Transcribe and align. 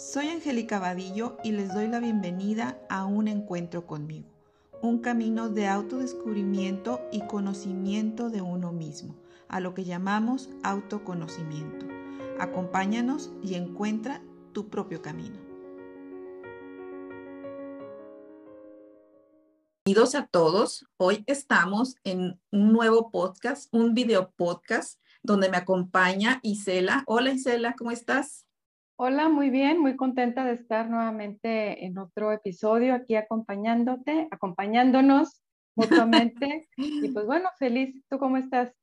Soy 0.00 0.28
Angélica 0.28 0.78
Vadillo 0.78 1.36
y 1.44 1.52
les 1.52 1.74
doy 1.74 1.86
la 1.86 2.00
bienvenida 2.00 2.80
a 2.88 3.04
un 3.04 3.28
encuentro 3.28 3.86
conmigo, 3.86 4.26
un 4.80 5.00
camino 5.00 5.50
de 5.50 5.68
autodescubrimiento 5.68 7.02
y 7.12 7.20
conocimiento 7.26 8.30
de 8.30 8.40
uno 8.40 8.72
mismo, 8.72 9.14
a 9.48 9.60
lo 9.60 9.74
que 9.74 9.84
llamamos 9.84 10.48
autoconocimiento. 10.62 11.86
Acompáñanos 12.38 13.30
y 13.42 13.56
encuentra 13.56 14.22
tu 14.54 14.70
propio 14.70 15.02
camino. 15.02 15.38
Bienvenidos 19.84 20.14
a 20.14 20.26
todos. 20.26 20.86
Hoy 20.96 21.24
estamos 21.26 21.96
en 22.04 22.40
un 22.50 22.72
nuevo 22.72 23.10
podcast, 23.10 23.68
un 23.70 23.92
video 23.92 24.30
podcast, 24.30 24.98
donde 25.22 25.50
me 25.50 25.58
acompaña 25.58 26.40
Isela. 26.42 27.04
Hola 27.06 27.32
Isela, 27.32 27.74
¿cómo 27.76 27.90
estás? 27.90 28.46
Hola, 29.02 29.30
muy 29.30 29.48
bien, 29.48 29.80
muy 29.80 29.96
contenta 29.96 30.44
de 30.44 30.52
estar 30.52 30.90
nuevamente 30.90 31.86
en 31.86 31.96
otro 31.96 32.32
episodio 32.32 32.92
aquí 32.92 33.14
acompañándote, 33.14 34.28
acompañándonos 34.30 35.40
mutuamente. 35.74 36.68
y 36.76 37.08
pues 37.08 37.24
bueno, 37.24 37.48
feliz. 37.58 37.96
¿Tú 38.10 38.18
cómo 38.18 38.36
estás? 38.36 38.74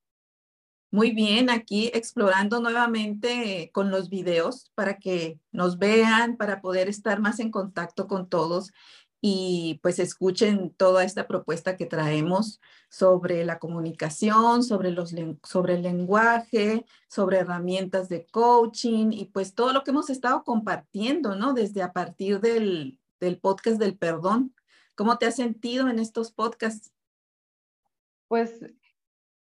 Muy 0.89 1.11
bien, 1.11 1.51
aquí 1.51 1.91
explorando 1.93 2.59
nuevamente 2.59 3.69
con 3.71 3.91
los 3.91 4.09
videos 4.09 4.71
para 4.73 4.97
que 4.97 5.39
nos 5.51 5.77
vean, 5.77 6.35
para 6.35 6.61
poder 6.61 6.89
estar 6.89 7.19
más 7.19 7.39
en 7.39 7.51
contacto 7.51 8.07
con 8.07 8.27
todos 8.27 8.71
y 9.19 9.79
pues 9.81 9.99
escuchen 9.99 10.69
toda 10.71 11.03
esta 11.03 11.27
propuesta 11.27 11.75
que 11.75 11.85
traemos 11.85 12.61
sobre 12.89 13.43
la 13.45 13.59
comunicación, 13.59 14.63
sobre, 14.63 14.91
los, 14.91 15.15
sobre 15.43 15.73
el 15.73 15.81
lenguaje, 15.81 16.85
sobre 17.07 17.39
herramientas 17.39 18.09
de 18.09 18.25
coaching 18.27 19.11
y 19.11 19.25
pues 19.25 19.55
todo 19.55 19.73
lo 19.73 19.83
que 19.83 19.91
hemos 19.91 20.09
estado 20.09 20.43
compartiendo, 20.43 21.35
¿no? 21.35 21.53
Desde 21.53 21.81
a 21.81 21.93
partir 21.93 22.39
del, 22.39 22.99
del 23.19 23.39
podcast 23.39 23.79
del 23.79 23.97
perdón. 23.97 24.53
¿Cómo 24.95 25.17
te 25.17 25.25
has 25.25 25.35
sentido 25.35 25.89
en 25.89 25.99
estos 25.99 26.31
podcasts? 26.31 26.91
Pues 28.27 28.59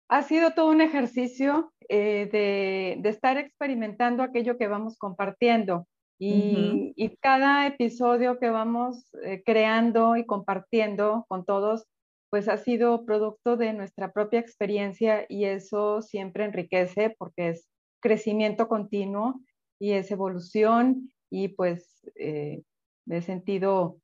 ha 0.09 0.23
sido 0.23 0.53
todo 0.53 0.71
un 0.71 0.81
ejercicio 0.81 1.73
eh, 1.89 2.29
de, 2.31 2.97
de 3.01 3.09
estar 3.09 3.39
experimentando 3.39 4.23
aquello 4.23 4.59
que 4.59 4.67
vamos 4.67 4.97
compartiendo. 4.99 5.87
Y, 6.25 7.17
cada 7.21 7.67
episodio 7.67 8.39
que 8.39 8.49
vamos 8.49 9.13
eh, 9.25 9.43
creando 9.45 10.17
y 10.17 10.25
compartiendo 10.25 11.25
con 11.29 11.45
todos, 11.45 11.85
pues 12.31 12.49
ha 12.49 12.59
sido 12.59 13.05
producto 13.05 13.57
de 13.57 13.73
nuestra 13.73 14.13
propia 14.13 14.39
experiencia 14.39 15.27
y 15.29 15.47
eso 15.47 16.01
siempre 16.01 16.45
enriquece 16.45 17.15
porque 17.19 17.49
es 17.49 17.69
crecimiento 18.01 18.69
continuo 18.69 19.41
y 19.81 19.93
es 19.93 20.13
evolución 20.13 21.11
y 21.29 21.49
pues 21.49 22.01
eh, 22.15 22.63
me 23.05 23.19
he 23.19 23.23
sentido 23.23 23.99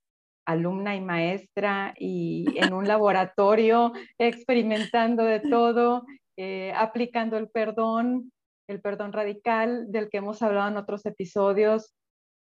alumna 0.44 0.96
y 0.96 1.00
maestra 1.00 1.94
y 1.96 2.46
en 2.56 2.72
un 2.72 2.89
laboratorio 2.89 3.92
experimentando 4.19 5.22
de 5.22 5.41
todo, 5.41 6.05
eh, 6.36 6.72
aplicando 6.74 7.36
el 7.36 7.48
perdón, 7.48 8.33
el 8.69 8.80
perdón 8.80 9.12
radical 9.12 9.92
del 9.92 10.11
que 10.11 10.19
hemos 10.19 10.42
hablado 10.42 10.69
en 10.69 10.78
otros 10.78 11.06
episodios, 11.06 11.94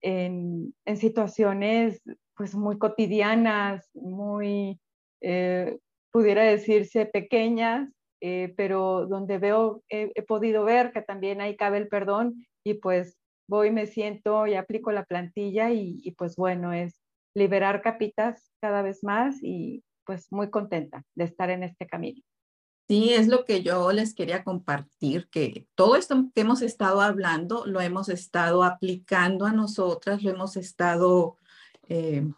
en, 0.04 0.74
situaciones 0.96 2.02
pues 2.36 2.54
muy 2.54 2.78
cotidianas, 2.78 3.88
muy, 3.94 4.78
eh, 5.20 5.78
pudiera 6.12 6.42
decirse, 6.44 7.06
pequeñas, 7.06 7.90
eh, 8.20 8.52
pero 8.56 9.06
donde 9.06 9.38
veo, 9.38 9.82
he, 9.88 10.10
podido 10.22 10.64
ver 10.64 10.92
que 10.92 11.02
también 11.02 11.40
ahí 11.40 11.56
cabe 11.56 11.78
el 11.78 11.88
perdón 11.88 12.46
y 12.64 12.74
pues 12.74 13.16
voy, 13.48 13.70
me 13.70 13.86
siento 13.86 14.46
y 14.46 14.54
aplico 14.54 14.92
la 14.92 15.04
plantilla 15.04 15.70
y, 15.70 16.00
y 16.02 16.12
pues 16.12 16.36
bueno, 16.36 16.72
es 16.72 17.00
liberar 17.34 17.82
capitas 17.82 18.50
cada 18.60 18.82
vez 18.82 19.02
más 19.04 19.42
y 19.42 19.82
pues 20.06 20.26
muy 20.30 20.50
contenta 20.50 21.02
de 21.14 21.24
estar 21.24 21.50
en 21.50 21.62
este 21.62 21.86
camino. 21.86 22.20
Sí, 22.86 23.14
es 23.14 23.28
lo 23.28 23.46
que 23.46 23.62
yo 23.62 23.92
les 23.92 24.14
quería 24.14 24.44
compartir, 24.44 25.28
que 25.30 25.66
todo 25.74 25.96
esto 25.96 26.30
que 26.34 26.42
hemos 26.42 26.60
estado 26.60 27.00
hablando 27.00 27.64
lo 27.64 27.80
hemos 27.80 28.10
estado 28.10 28.62
aplicando 28.62 29.46
a 29.46 29.52
nosotras, 29.52 30.22
lo 30.22 30.30
hemos 30.30 30.58
estado 30.58 31.38
eh, 31.88 32.30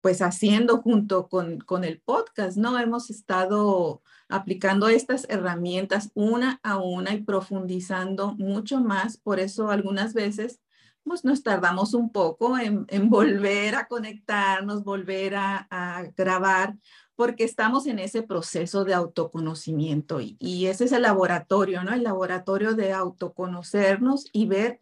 pues 0.00 0.20
haciendo 0.20 0.82
junto 0.82 1.28
con, 1.28 1.58
con 1.60 1.84
el 1.84 2.00
podcast, 2.00 2.56
¿no? 2.56 2.76
Hemos 2.76 3.08
estado 3.08 4.02
aplicando 4.28 4.88
estas 4.88 5.26
herramientas 5.28 6.10
una 6.14 6.58
a 6.64 6.78
una 6.78 7.14
y 7.14 7.22
profundizando 7.22 8.34
mucho 8.34 8.80
más, 8.80 9.16
por 9.16 9.38
eso 9.38 9.70
algunas 9.70 10.12
veces 10.12 10.60
pues 11.04 11.24
nos 11.24 11.42
tardamos 11.42 11.94
un 11.94 12.10
poco 12.10 12.56
en, 12.58 12.86
volver 13.10 13.74
a 13.76 13.86
conectarnos, 13.86 14.84
volver 14.84 15.34
a 15.36 16.06
grabar, 16.16 16.74
porque 17.16 17.44
estamos 17.44 17.86
en 17.86 17.98
ese 17.98 18.22
proceso 18.22 18.84
de 18.84 18.94
autoconocimiento 18.94 20.20
y, 20.20 20.66
ese 20.66 20.84
es 20.84 20.92
el 20.92 21.02
laboratorio, 21.02 21.84
¿no? 21.84 21.92
El 21.92 22.02
laboratorio 22.02 22.74
de 22.74 22.92
autoconocernos 22.92 24.26
y 24.32 24.46
ver 24.46 24.80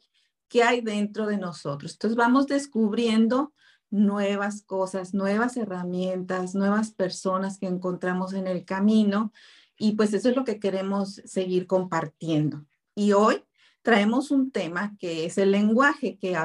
qué 0.48 0.62
hay 0.62 0.80
dentro 0.80 1.26
de 1.26 1.36
nosotros. 1.36 1.92
Entonces 1.92 2.16
vamos 2.16 2.46
descubriendo 2.46 3.52
nuevas 3.90 4.62
cosas, 4.62 5.12
nuevas 5.12 5.56
herramientas, 5.56 6.54
nuevas 6.54 6.92
personas 6.92 7.58
que 7.58 7.66
encontramos 7.66 8.32
en 8.32 8.46
el 8.46 8.64
camino 8.64 9.32
y 9.76 9.92
pues 9.92 10.14
eso 10.14 10.30
es 10.30 10.36
lo 10.36 10.44
que 10.44 10.58
queremos 10.58 11.20
seguir 11.26 11.66
compartiendo. 11.66 12.64
Y 12.94 13.12
hoy 13.12 13.44
traemos 13.82 14.30
un 14.30 14.50
tema 14.50 14.96
que 14.98 15.26
es 15.26 15.36
el 15.36 15.50
lenguaje, 15.50 16.16
que 16.16 16.38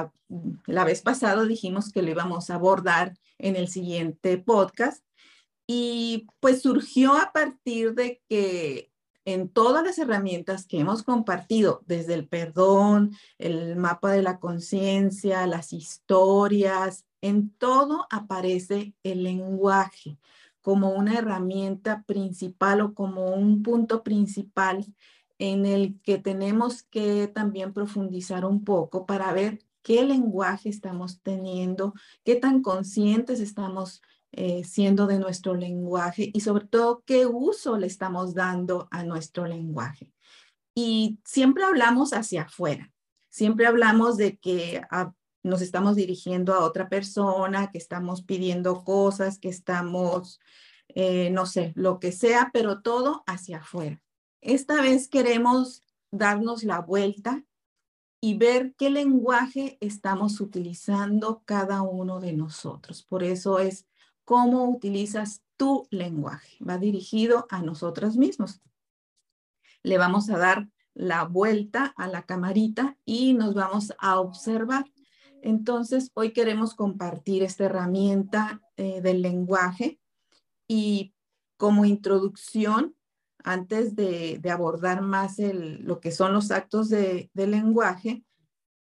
la 0.66 0.84
vez 0.84 1.00
pasada 1.00 1.44
dijimos 1.44 1.92
que 1.92 2.02
lo 2.02 2.10
íbamos 2.10 2.50
a 2.50 2.56
abordar 2.56 3.14
en 3.38 3.56
el 3.56 3.68
siguiente 3.68 4.36
podcast 4.36 5.02
y 5.70 6.26
pues 6.40 6.62
surgió 6.62 7.12
a 7.12 7.30
partir 7.30 7.94
de 7.94 8.22
que 8.26 8.90
en 9.26 9.50
todas 9.50 9.84
las 9.84 9.98
herramientas 9.98 10.66
que 10.66 10.80
hemos 10.80 11.02
compartido, 11.02 11.82
desde 11.86 12.14
el 12.14 12.26
perdón, 12.26 13.14
el 13.36 13.76
mapa 13.76 14.10
de 14.10 14.22
la 14.22 14.40
conciencia, 14.40 15.46
las 15.46 15.74
historias, 15.74 17.04
en 17.20 17.50
todo 17.50 18.06
aparece 18.10 18.94
el 19.02 19.22
lenguaje 19.24 20.18
como 20.62 20.92
una 20.92 21.18
herramienta 21.18 22.02
principal 22.04 22.80
o 22.80 22.94
como 22.94 23.34
un 23.34 23.62
punto 23.62 24.02
principal 24.02 24.86
en 25.38 25.66
el 25.66 26.00
que 26.02 26.16
tenemos 26.16 26.82
que 26.82 27.28
también 27.28 27.74
profundizar 27.74 28.46
un 28.46 28.64
poco 28.64 29.04
para 29.04 29.30
ver 29.34 29.60
qué 29.82 30.02
lenguaje 30.04 30.70
estamos 30.70 31.20
teniendo, 31.22 31.92
qué 32.24 32.36
tan 32.36 32.62
conscientes 32.62 33.40
estamos 33.40 34.00
eh, 34.32 34.62
siendo 34.64 35.06
de 35.06 35.18
nuestro 35.18 35.54
lenguaje 35.54 36.30
y 36.32 36.40
sobre 36.40 36.66
todo 36.66 37.02
qué 37.06 37.26
uso 37.26 37.78
le 37.78 37.86
estamos 37.86 38.34
dando 38.34 38.88
a 38.90 39.02
nuestro 39.02 39.46
lenguaje. 39.46 40.12
Y 40.74 41.18
siempre 41.24 41.64
hablamos 41.64 42.12
hacia 42.12 42.42
afuera, 42.42 42.92
siempre 43.30 43.66
hablamos 43.66 44.16
de 44.16 44.36
que 44.36 44.82
ah, 44.90 45.12
nos 45.42 45.62
estamos 45.62 45.96
dirigiendo 45.96 46.54
a 46.54 46.64
otra 46.64 46.88
persona, 46.88 47.70
que 47.70 47.78
estamos 47.78 48.22
pidiendo 48.22 48.84
cosas, 48.84 49.38
que 49.38 49.48
estamos, 49.48 50.40
eh, 50.88 51.30
no 51.30 51.46
sé, 51.46 51.72
lo 51.74 51.98
que 51.98 52.12
sea, 52.12 52.50
pero 52.52 52.82
todo 52.82 53.24
hacia 53.26 53.58
afuera. 53.58 54.02
Esta 54.40 54.80
vez 54.82 55.08
queremos 55.08 55.84
darnos 56.12 56.62
la 56.64 56.80
vuelta 56.80 57.44
y 58.20 58.36
ver 58.36 58.74
qué 58.76 58.90
lenguaje 58.90 59.78
estamos 59.80 60.40
utilizando 60.40 61.42
cada 61.44 61.82
uno 61.82 62.20
de 62.20 62.34
nosotros. 62.34 63.02
Por 63.02 63.22
eso 63.22 63.58
es 63.58 63.87
cómo 64.28 64.68
utilizas 64.68 65.42
tu 65.56 65.88
lenguaje. 65.90 66.62
Va 66.62 66.76
dirigido 66.76 67.46
a 67.48 67.62
nosotros 67.62 68.18
mismos. 68.18 68.60
Le 69.82 69.96
vamos 69.96 70.28
a 70.28 70.36
dar 70.36 70.68
la 70.92 71.24
vuelta 71.24 71.94
a 71.96 72.08
la 72.08 72.26
camarita 72.26 72.98
y 73.06 73.32
nos 73.32 73.54
vamos 73.54 73.94
a 73.98 74.20
observar. 74.20 74.84
Entonces, 75.40 76.10
hoy 76.12 76.34
queremos 76.34 76.74
compartir 76.74 77.42
esta 77.42 77.64
herramienta 77.64 78.60
eh, 78.76 79.00
del 79.00 79.22
lenguaje 79.22 79.98
y 80.66 81.14
como 81.56 81.86
introducción, 81.86 82.96
antes 83.44 83.96
de, 83.96 84.42
abordar 84.52 85.00
más 85.00 85.38
lo 85.38 86.00
que 86.00 86.10
son 86.10 86.34
los 86.34 86.50
actos 86.50 86.90
de, 86.90 87.30
de 87.32 87.46
lenguaje, 87.46 88.26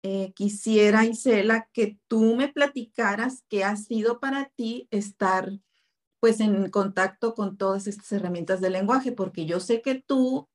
eh, 0.09 0.31
quisiera, 0.33 1.05
Isela, 1.05 1.69
que 1.73 1.99
tú 2.07 2.37
me 2.37 2.47
platicaras 2.47 3.43
qué 3.49 3.65
ha 3.65 3.75
sido 3.75 4.21
para 4.21 4.49
ti 4.55 4.87
estar 4.89 5.51
pues 6.21 6.39
en 6.39 6.69
contacto 6.69 7.35
con 7.35 7.57
todas 7.57 7.87
estas 7.87 8.09
herramientas 8.13 8.61
de 8.61 8.69
lenguaje, 8.69 9.11
porque 9.11 9.45
yo 9.45 9.59
sé 9.59 9.81
que 9.81 9.95
tú 9.95 10.47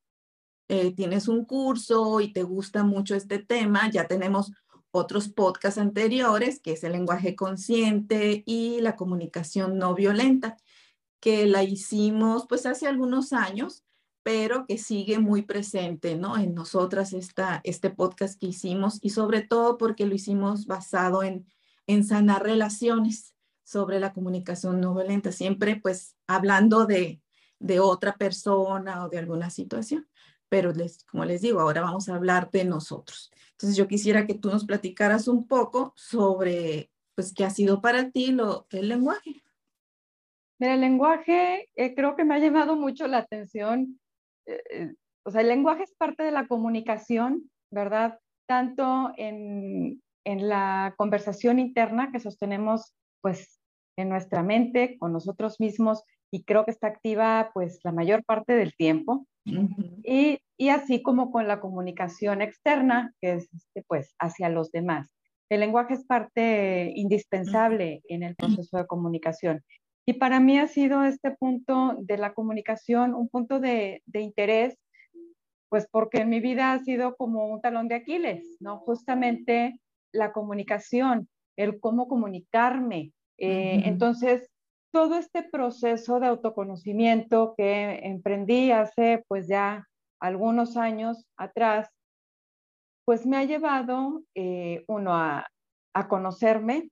eh, 0.69 0.95
tienes 0.95 1.29
un 1.29 1.45
curso 1.45 2.21
y 2.21 2.33
te 2.33 2.45
gusta 2.45 2.83
mucho 2.83 3.15
este 3.15 3.41
tema, 3.41 3.91
ya 3.91 4.09
tenemos 4.09 4.53
otros 4.91 5.29
podcasts 5.29 5.79
anteriores, 5.79 6.59
que 6.59 6.73
es 6.73 6.83
el 6.83 6.93
lenguaje 6.93 7.37
consciente 7.37 8.43
y 8.47 8.81
la 8.81 8.97
comunicación 8.97 9.77
no 9.77 9.95
violenta, 9.95 10.57
que 11.21 11.45
la 11.47 11.63
hicimos 11.63 12.47
pues 12.49 12.65
hace 12.65 12.87
algunos 12.87 13.35
años 13.35 13.85
pero 14.23 14.67
que 14.67 14.79
sigue 14.79 15.19
muy 15.19 15.43
presente, 15.43 16.17
¿no? 16.17 16.37
En 16.37 16.55
nosotras 16.55 17.13
esta, 17.13 17.61
este 17.65 17.91
podcast 17.91 18.39
que 18.39 18.47
hicimos 18.47 18.99
y 19.03 19.11
sobre 19.11 19.43
todo 19.43 19.79
porque 19.79 20.07
lo 20.07 20.15
hicimos 20.15 20.67
basado 20.67 21.23
en, 21.23 21.47
en 21.87 22.05
sanar 22.05 22.43
relaciones 22.43 23.35
sobre 23.65 24.01
la 24.01 24.13
comunicación 24.13 24.81
no 24.81 24.95
violenta, 24.95 25.33
siempre 25.33 25.77
pues 25.77 26.17
hablando 26.27 26.87
de, 26.87 27.21
de 27.59 27.81
otra 27.81 28.17
persona 28.17 29.05
o 29.05 29.09
de 29.09 29.19
alguna 29.19 29.51
situación. 29.51 30.09
Pero 30.49 30.73
les, 30.73 31.05
como 31.05 31.25
les 31.25 31.41
digo, 31.41 31.61
ahora 31.61 31.81
vamos 31.81 32.09
a 32.09 32.15
hablar 32.15 32.51
de 32.51 32.65
nosotros. 32.65 33.31
Entonces 33.53 33.77
yo 33.77 33.89
quisiera 33.89 34.27
que 34.27 34.35
tú 34.35 34.51
nos 34.51 34.67
platicaras 34.67 35.27
un 35.27 35.47
poco 35.47 35.95
sobre, 35.97 36.91
pues, 37.15 37.33
qué 37.33 37.45
ha 37.45 37.51
sido 37.51 37.81
para 37.81 38.11
ti 38.11 38.33
lo, 38.33 38.67
el 38.71 38.89
lenguaje. 38.89 39.43
Mira, 40.59 40.75
el 40.75 40.81
lenguaje 40.81 41.71
eh, 41.75 41.95
creo 41.95 42.17
que 42.17 42.25
me 42.25 42.35
ha 42.35 42.39
llamado 42.39 42.77
mucho 42.77 43.07
la 43.07 43.19
atención. 43.19 43.99
Eh, 44.47 44.63
eh, 44.71 44.95
o 45.25 45.31
sea, 45.31 45.41
el 45.41 45.49
lenguaje 45.49 45.85
es 45.85 45.95
parte 45.97 46.23
de 46.23 46.33
la 46.33 46.47
comunicación, 46.47 47.51
¿verdad? 47.71 48.19
Tanto 48.47 49.13
en, 49.17 50.03
en 50.25 50.49
la 50.49 50.95
conversación 50.97 51.59
interna 51.59 52.11
que 52.13 52.21
sostenemos, 52.21 52.95
pues, 53.21 53.61
en 53.97 54.09
nuestra 54.09 54.43
mente, 54.43 54.97
con 54.99 55.13
nosotros 55.13 55.61
mismos, 55.61 56.03
y 56.33 56.45
creo 56.45 56.65
que 56.65 56.71
está 56.71 56.89
activa 56.89 57.51
pues 57.53 57.81
la 57.85 57.93
mayor 57.93 58.25
parte 58.25 58.55
del 58.55 58.75
tiempo. 58.75 59.27
y, 59.45 60.39
y, 60.57 60.69
así 60.69 61.03
como 61.03 61.31
con 61.31 61.47
la 61.49 61.61
comunicación 61.61 62.43
externa, 62.43 63.13
que 63.21 63.35
es 63.35 63.53
este, 63.53 63.85
pues 63.87 64.15
hacia 64.19 64.49
los 64.49 64.71
demás. 64.71 65.15
El 65.51 65.61
lenguaje 65.61 65.95
es 65.95 66.05
parte 66.07 66.93
indispensable 66.95 68.03
en 68.09 68.23
el 68.23 68.35
proceso 68.37 68.79
de 68.79 68.87
comunicación. 68.87 69.63
Y 70.07 70.15
para 70.15 70.41
mí 70.41 70.59
ha 70.59 70.67
sido 70.67 71.05
este 71.05 71.31
punto 71.33 71.97
de 71.99 72.19
la 72.19 72.35
comunicación 72.35 73.15
un 73.15 73.29
punto 73.29 73.61
de, 73.61 74.03
de 74.07 74.21
interés, 74.21 74.79
pues 75.69 75.87
porque 75.91 76.19
en 76.19 76.29
mi 76.29 76.41
vida 76.41 76.73
ha 76.73 76.79
sido 76.81 77.17
como 77.17 77.47
un 77.47 77.61
talón 77.61 77.89
de 77.89 77.95
Aquiles, 77.95 78.57
¿no? 78.61 78.79
Justamente 78.79 79.81
la 80.13 80.33
comunicación, 80.33 81.29
el 81.57 81.81
cómo 81.81 82.09
comunicarme. 82.09 83.13
Eh, 83.39 83.83
entonces, 83.85 84.51
todo 84.93 85.17
este 85.17 85.43
proceso 85.43 86.21
de 86.21 86.27
autoconocimiento 86.27 87.55
que 87.57 88.01
emprendí 88.03 88.71
hace 88.71 89.25
pues 89.27 89.49
ya 89.49 89.89
algunos 90.21 90.77
años 90.77 91.27
atrás, 91.37 91.89
pues 93.05 93.27
me 93.27 93.39
ha 93.39 93.45
llevado, 93.45 94.23
eh, 94.35 94.85
uno, 94.87 95.15
a, 95.15 95.49
conocerme, 96.09 96.91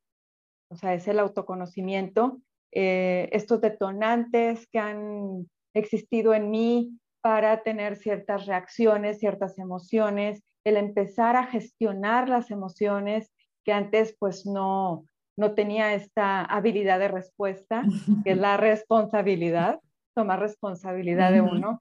o 0.70 0.76
sea, 0.76 0.94
es 0.94 1.06
el 1.08 1.18
autoconocimiento, 1.18 2.40
eh, 2.72 3.28
estos 3.32 3.60
detonantes 3.60 4.66
que 4.68 4.78
han 4.78 5.48
existido 5.74 6.34
en 6.34 6.50
mí 6.50 6.98
para 7.20 7.62
tener 7.62 7.96
ciertas 7.96 8.46
reacciones, 8.46 9.18
ciertas 9.18 9.58
emociones, 9.58 10.42
el 10.64 10.76
empezar 10.76 11.36
a 11.36 11.46
gestionar 11.46 12.28
las 12.28 12.50
emociones 12.50 13.32
que 13.64 13.72
antes 13.72 14.16
pues 14.18 14.46
no, 14.46 15.04
no 15.36 15.54
tenía 15.54 15.94
esta 15.94 16.44
habilidad 16.44 16.98
de 16.98 17.08
respuesta, 17.08 17.82
que 18.24 18.32
es 18.32 18.38
la 18.38 18.56
responsabilidad, 18.56 19.80
tomar 20.14 20.40
responsabilidad 20.40 21.32
de 21.32 21.40
uno. 21.40 21.80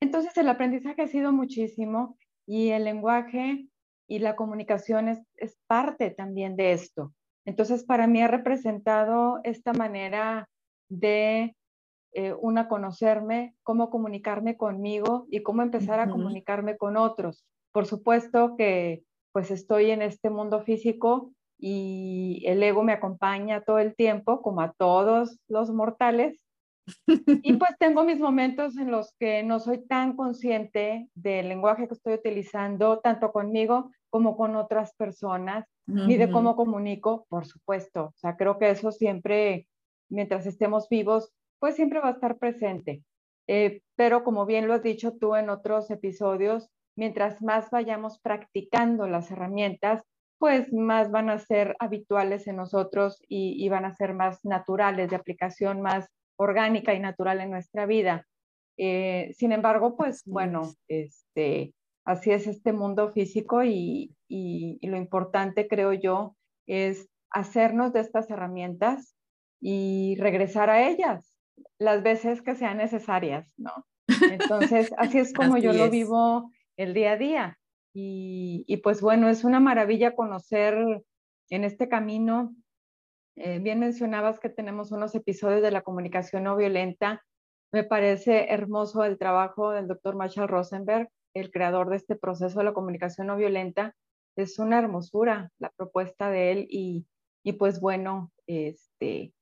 Entonces 0.00 0.36
el 0.36 0.48
aprendizaje 0.48 1.02
ha 1.02 1.08
sido 1.08 1.32
muchísimo 1.32 2.16
y 2.46 2.70
el 2.70 2.84
lenguaje 2.84 3.66
y 4.08 4.18
la 4.18 4.36
comunicación 4.36 5.08
es, 5.08 5.20
es 5.36 5.56
parte 5.66 6.10
también 6.10 6.56
de 6.56 6.72
esto. 6.72 7.12
Entonces 7.44 7.84
para 7.84 8.06
mí 8.06 8.22
ha 8.22 8.28
representado 8.28 9.40
esta 9.44 9.72
manera 9.72 10.48
de 10.88 11.56
eh, 12.14 12.34
una 12.40 12.68
conocerme, 12.68 13.54
cómo 13.62 13.90
comunicarme 13.90 14.56
conmigo 14.56 15.26
y 15.30 15.42
cómo 15.42 15.62
empezar 15.62 15.98
a 15.98 16.10
comunicarme 16.10 16.76
con 16.76 16.96
otros. 16.96 17.44
Por 17.72 17.86
supuesto 17.86 18.54
que 18.56 19.02
pues 19.32 19.50
estoy 19.50 19.90
en 19.90 20.02
este 20.02 20.28
mundo 20.28 20.60
físico 20.60 21.32
y 21.58 22.42
el 22.46 22.62
ego 22.62 22.82
me 22.82 22.92
acompaña 22.92 23.62
todo 23.62 23.78
el 23.78 23.94
tiempo, 23.94 24.42
como 24.42 24.60
a 24.60 24.72
todos 24.72 25.38
los 25.48 25.70
mortales. 25.70 26.44
Y 27.06 27.52
pues 27.58 27.70
tengo 27.78 28.04
mis 28.04 28.18
momentos 28.18 28.76
en 28.76 28.90
los 28.90 29.14
que 29.18 29.42
no 29.42 29.60
soy 29.60 29.86
tan 29.86 30.16
consciente 30.16 31.08
del 31.14 31.48
lenguaje 31.48 31.88
que 31.88 31.94
estoy 31.94 32.14
utilizando, 32.14 33.00
tanto 33.00 33.32
conmigo 33.32 33.90
como 34.10 34.36
con 34.36 34.56
otras 34.56 34.94
personas, 34.94 35.66
ni 35.86 36.16
de 36.16 36.30
cómo 36.30 36.54
comunico, 36.54 37.26
por 37.28 37.46
supuesto. 37.46 38.04
O 38.04 38.14
sea, 38.16 38.36
creo 38.36 38.58
que 38.58 38.70
eso 38.70 38.92
siempre, 38.92 39.66
mientras 40.08 40.46
estemos 40.46 40.88
vivos, 40.88 41.32
pues 41.58 41.76
siempre 41.76 42.00
va 42.00 42.08
a 42.08 42.12
estar 42.12 42.38
presente. 42.38 43.02
Eh, 43.48 43.82
pero 43.96 44.22
como 44.22 44.46
bien 44.46 44.68
lo 44.68 44.74
has 44.74 44.82
dicho 44.82 45.12
tú 45.12 45.34
en 45.34 45.48
otros 45.48 45.90
episodios, 45.90 46.68
mientras 46.96 47.40
más 47.42 47.70
vayamos 47.70 48.18
practicando 48.20 49.06
las 49.06 49.30
herramientas, 49.30 50.02
pues 50.38 50.72
más 50.72 51.10
van 51.10 51.30
a 51.30 51.38
ser 51.38 51.76
habituales 51.78 52.48
en 52.48 52.56
nosotros 52.56 53.22
y, 53.28 53.68
van 53.68 53.84
a 53.84 53.94
ser 53.94 54.12
más 54.12 54.44
naturales, 54.44 55.08
de 55.08 55.14
aplicación 55.14 55.80
más 55.80 56.08
orgánica 56.42 56.94
y 56.94 57.00
natural 57.00 57.40
en 57.40 57.50
nuestra 57.50 57.86
vida. 57.86 58.26
Eh, 58.76 59.32
sin 59.36 59.52
embargo, 59.52 59.96
pues 59.96 60.22
bueno, 60.24 60.72
este, 60.88 61.74
así 62.04 62.30
es 62.30 62.46
este 62.46 62.72
mundo 62.72 63.12
físico 63.12 63.62
y, 63.64 64.14
y, 64.28 64.78
lo 64.86 64.96
importante, 64.96 65.68
creo 65.68 65.92
yo, 65.92 66.36
es 66.66 67.08
hacernos 67.30 67.92
de 67.92 68.00
estas 68.00 68.30
herramientas 68.30 69.16
y 69.60 70.16
regresar 70.18 70.70
a 70.70 70.88
ellas 70.88 71.32
las 71.78 72.02
veces 72.02 72.42
que 72.42 72.54
sean 72.54 72.78
necesarias, 72.78 73.52
¿no? 73.56 73.72
Entonces, 74.30 74.92
así 74.98 75.18
es 75.18 75.32
como 75.32 75.58
yo 75.58 75.72
lo 75.72 75.90
vivo 75.90 76.50
el 76.76 76.94
día 76.94 77.12
a 77.12 77.16
día. 77.16 77.58
Y, 77.94 78.80
pues 78.82 79.00
bueno, 79.02 79.28
es 79.28 79.44
una 79.44 79.60
maravilla 79.60 80.14
conocer 80.14 81.02
en 81.50 81.64
este 81.64 81.88
camino. 81.88 82.54
Eh, 83.36 83.58
bien 83.60 83.80
mencionabas 83.80 84.38
que 84.38 84.50
tenemos 84.50 84.92
unos 84.92 85.14
episodios 85.14 85.62
de 85.62 85.70
la 85.70 85.82
comunicación 85.82 86.44
no 86.44 86.56
violenta. 86.56 87.24
Me 87.72 87.84
parece 87.84 88.52
hermoso 88.52 89.04
el 89.04 89.18
trabajo 89.18 89.70
del 89.70 89.88
doctor 89.88 90.16
Marshall 90.16 90.48
Rosenberg, 90.48 91.08
el 91.34 91.50
creador 91.50 91.88
de 91.88 91.96
este 91.96 92.16
proceso 92.16 92.58
de 92.58 92.66
la 92.66 92.74
comunicación 92.74 93.28
no 93.28 93.36
violenta. 93.36 93.94
Es 94.36 94.58
una 94.58 94.78
hermosura 94.78 95.50
la 95.58 95.70
propuesta 95.70 96.30
de 96.30 96.52
él 96.52 96.66
y, 96.68 97.06
y 97.42 97.52
pues 97.54 97.80
bueno, 97.80 98.30
este, 98.46 99.32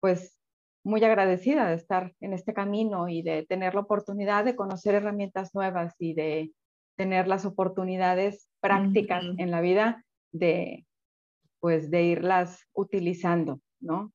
pues 0.00 0.38
muy 0.82 1.04
agradecida 1.04 1.68
de 1.68 1.74
estar 1.74 2.14
en 2.20 2.32
este 2.32 2.54
camino 2.54 3.08
y 3.08 3.20
de 3.22 3.44
tener 3.44 3.74
la 3.74 3.80
oportunidad 3.80 4.46
de 4.46 4.56
conocer 4.56 4.94
herramientas 4.94 5.54
nuevas 5.54 5.94
y 5.98 6.14
de 6.14 6.52
tener 6.96 7.28
las 7.28 7.44
oportunidades 7.44 8.48
prácticas 8.60 9.24
en 9.36 9.50
la 9.50 9.60
vida 9.60 10.04
de, 10.32 10.86
pues, 11.60 11.90
de 11.90 12.02
irlas 12.04 12.66
utilizando, 12.72 13.60
¿no? 13.80 14.12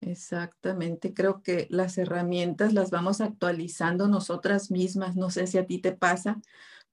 Exactamente, 0.00 1.14
creo 1.14 1.42
que 1.42 1.66
las 1.70 1.96
herramientas 1.96 2.72
las 2.72 2.90
vamos 2.90 3.20
actualizando 3.20 4.08
nosotras 4.08 4.70
mismas, 4.70 5.16
no 5.16 5.30
sé 5.30 5.46
si 5.46 5.58
a 5.58 5.66
ti 5.66 5.78
te 5.78 5.92
pasa, 5.92 6.40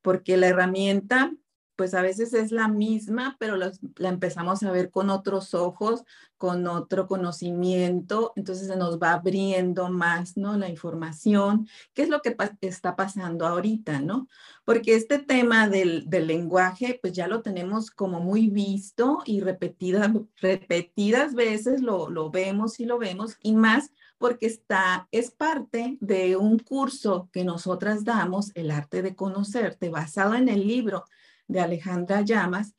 porque 0.01 0.37
la 0.37 0.47
herramienta 0.47 1.33
pues 1.79 1.93
a 1.93 2.01
veces 2.01 2.33
es 2.33 2.51
la 2.51 2.67
misma, 2.67 3.37
pero 3.39 3.55
la, 3.55 3.71
empezamos 3.99 4.63
a 4.63 4.71
ver 4.73 4.91
con 4.91 5.09
otros 5.09 5.53
ojos, 5.53 6.03
con 6.35 6.67
otro 6.67 7.07
conocimiento, 7.07 8.33
entonces 8.35 8.67
se 8.67 8.75
nos 8.75 8.99
va 8.99 9.13
abriendo 9.13 9.87
más, 9.89 10.35
¿no? 10.35 10.57
La 10.57 10.67
información, 10.67 11.69
qué 11.93 12.01
es 12.01 12.09
lo 12.09 12.21
que 12.21 12.35
está 12.59 12.97
pasando 12.97 13.47
ahorita, 13.47 14.01
¿no? 14.01 14.27
Porque 14.65 14.93
este 14.93 15.19
tema 15.19 15.69
del, 15.69 16.05
lenguaje, 16.09 16.99
pues 17.01 17.13
ya 17.13 17.29
lo 17.29 17.41
tenemos 17.41 17.91
como 17.91 18.19
muy 18.19 18.49
visto 18.49 19.19
y 19.25 19.39
repetidas, 19.39 20.11
repetidas 20.41 21.33
veces 21.33 21.81
lo, 21.81 22.09
lo 22.09 22.29
vemos 22.29 22.81
y 22.81 22.85
lo 22.85 22.97
vemos, 22.97 23.37
y 23.41 23.55
más 23.55 23.93
porque 24.17 24.47
está, 24.47 25.07
es 25.11 25.31
parte 25.31 25.97
de 26.01 26.35
un 26.35 26.59
curso 26.59 27.29
que 27.31 27.45
nosotras 27.45 28.03
damos, 28.03 28.51
el 28.53 28.69
arte 28.69 29.01
de 29.01 29.15
conocerte, 29.15 29.87
basado 29.87 30.35
en 30.35 30.49
el 30.49 30.67
libro 30.67 31.05
de 31.49 31.59
Alejandra 31.59 32.21
Llamas 32.21 32.75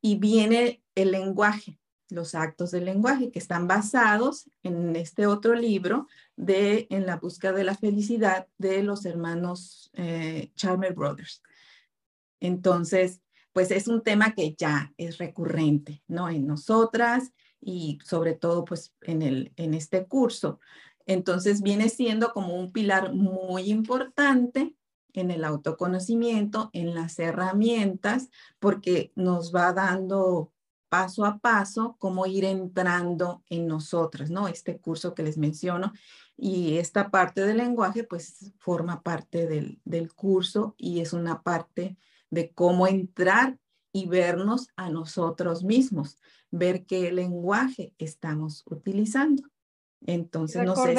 y 0.00 0.16
viene 0.16 0.82
el 0.94 1.10
lenguaje, 1.10 1.78
los 2.08 2.34
actos 2.34 2.70
del 2.70 2.86
lenguaje 2.86 3.30
que 3.30 3.38
están 3.38 3.68
basados 3.68 4.50
en 4.62 4.96
este 4.96 5.26
otro 5.26 5.54
libro 5.54 6.06
de 6.36 6.86
En 6.88 7.04
la 7.04 7.16
búsqueda 7.16 7.52
de 7.52 7.64
la 7.64 7.76
felicidad 7.76 8.48
de 8.56 8.82
los 8.82 9.04
hermanos 9.04 9.90
eh, 9.94 10.50
Charmer 10.54 10.94
Brothers. 10.94 11.42
Entonces, 12.40 13.20
pues 13.52 13.70
es 13.70 13.86
un 13.86 14.02
tema 14.02 14.34
que 14.34 14.54
ya 14.56 14.92
es 14.96 15.18
recurrente, 15.18 16.02
¿no? 16.08 16.28
En 16.28 16.46
nosotras 16.46 17.32
y 17.60 17.98
sobre 18.04 18.34
todo 18.34 18.64
pues 18.64 18.94
en, 19.02 19.22
el, 19.22 19.52
en 19.56 19.74
este 19.74 20.06
curso. 20.06 20.58
Entonces 21.06 21.62
viene 21.62 21.88
siendo 21.88 22.32
como 22.32 22.54
un 22.54 22.72
pilar 22.72 23.12
muy 23.12 23.70
importante 23.70 24.74
en 25.12 25.30
el 25.30 25.44
autoconocimiento, 25.44 26.70
en 26.72 26.94
las 26.94 27.18
herramientas, 27.18 28.30
porque 28.58 29.12
nos 29.16 29.54
va 29.54 29.72
dando 29.72 30.52
paso 30.88 31.24
a 31.24 31.38
paso 31.38 31.96
cómo 31.98 32.26
ir 32.26 32.44
entrando 32.44 33.42
en 33.48 33.66
nosotras, 33.66 34.30
¿no? 34.30 34.46
Este 34.48 34.78
curso 34.78 35.14
que 35.14 35.22
les 35.22 35.38
menciono 35.38 35.92
Y 36.36 36.78
esta 36.78 37.10
parte 37.10 37.42
del 37.42 37.58
lenguaje, 37.58 38.04
pues, 38.04 38.52
forma 38.58 39.02
parte 39.02 39.46
del, 39.46 39.80
del 39.84 40.12
curso 40.12 40.74
y 40.76 41.00
es 41.00 41.12
una 41.12 41.42
parte 41.42 41.96
de 42.30 42.52
cómo 42.52 42.86
entrar 42.86 43.58
y 43.92 44.06
vernos 44.06 44.68
a 44.76 44.90
nosotros 44.90 45.64
mismos, 45.64 46.18
ver 46.50 46.84
qué 46.86 47.12
lenguaje 47.12 47.94
estamos 47.98 48.64
utilizando. 48.66 49.44
Entonces, 50.00 50.64
no 50.64 50.74
sé. 50.76 50.94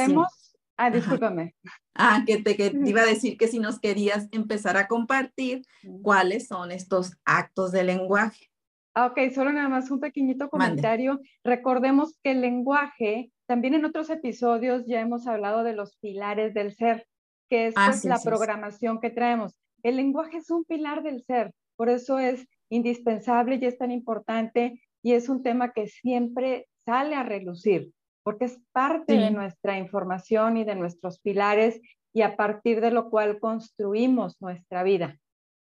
Ah, 0.83 0.89
discúlpame. 0.89 1.55
Ah, 1.95 2.23
que 2.25 2.41
te, 2.41 2.57
que 2.57 2.71
te, 2.71 2.89
iba 2.89 3.01
a 3.01 3.05
decir 3.15 3.37
que 3.37 3.47
si 3.47 3.59
nos 3.59 3.79
querías 3.79 4.27
empezar 4.31 4.75
a 4.75 4.87
compartir 4.87 5.61
cuáles 6.01 6.47
son 6.47 6.71
estos 6.71 7.13
actos 7.23 7.71
de 7.71 7.85
lenguaje. 7.85 8.49
Ah, 8.93 9.07
ok, 9.07 9.33
solo 9.33 9.53
nada 9.53 9.69
más 9.69 9.89
un 9.91 10.01
pequeñito 10.01 10.49
comentario. 10.49 11.21
Recordemos 11.43 12.19
que 12.21 12.31
el 12.31 12.41
lenguaje, 12.41 13.31
también 13.47 13.75
en 13.75 13.85
otros 13.85 14.09
episodios 14.09 14.85
ya 14.85 14.99
hemos 14.99 15.25
hablado 15.25 15.63
de 15.63 15.73
los 15.73 15.95
pilares 15.97 16.53
del 16.53 16.75
ser, 16.75 17.07
que 17.49 17.67
es 17.67 17.73
ah, 17.77 17.87
pues, 17.87 18.03
la 18.03 18.19
programación 18.19 18.99
que 18.99 19.09
traemos. 19.09 19.57
El 19.83 19.95
lenguaje 19.95 20.37
es 20.37 20.49
un 20.51 20.65
pilar 20.65 21.01
del 21.01 21.23
ser, 21.23 21.53
por 21.77 21.89
eso 21.89 22.19
es 22.19 22.45
indispensable 22.69 23.57
y 23.61 23.65
es 23.65 23.77
tan 23.77 23.91
importante 23.91 24.81
y 25.01 25.13
es 25.13 25.29
un 25.29 25.43
tema 25.43 25.71
que 25.71 25.87
siempre 25.87 26.67
sale 26.85 27.15
a 27.15 27.23
relucir, 27.23 27.91
porque 28.23 28.45
es 28.45 28.59
parte 28.71 29.17
de 29.17 29.31
nuestra 29.31 29.77
información 29.77 30.57
y 30.57 30.63
de 30.63 30.75
nuestros 30.75 31.19
pilares 31.19 31.79
y 32.13 32.21
a 32.21 32.35
partir 32.35 32.81
de 32.81 32.91
lo 32.91 33.09
cual 33.09 33.39
construimos 33.39 34.41
nuestra 34.41 34.83
vida. 34.83 35.19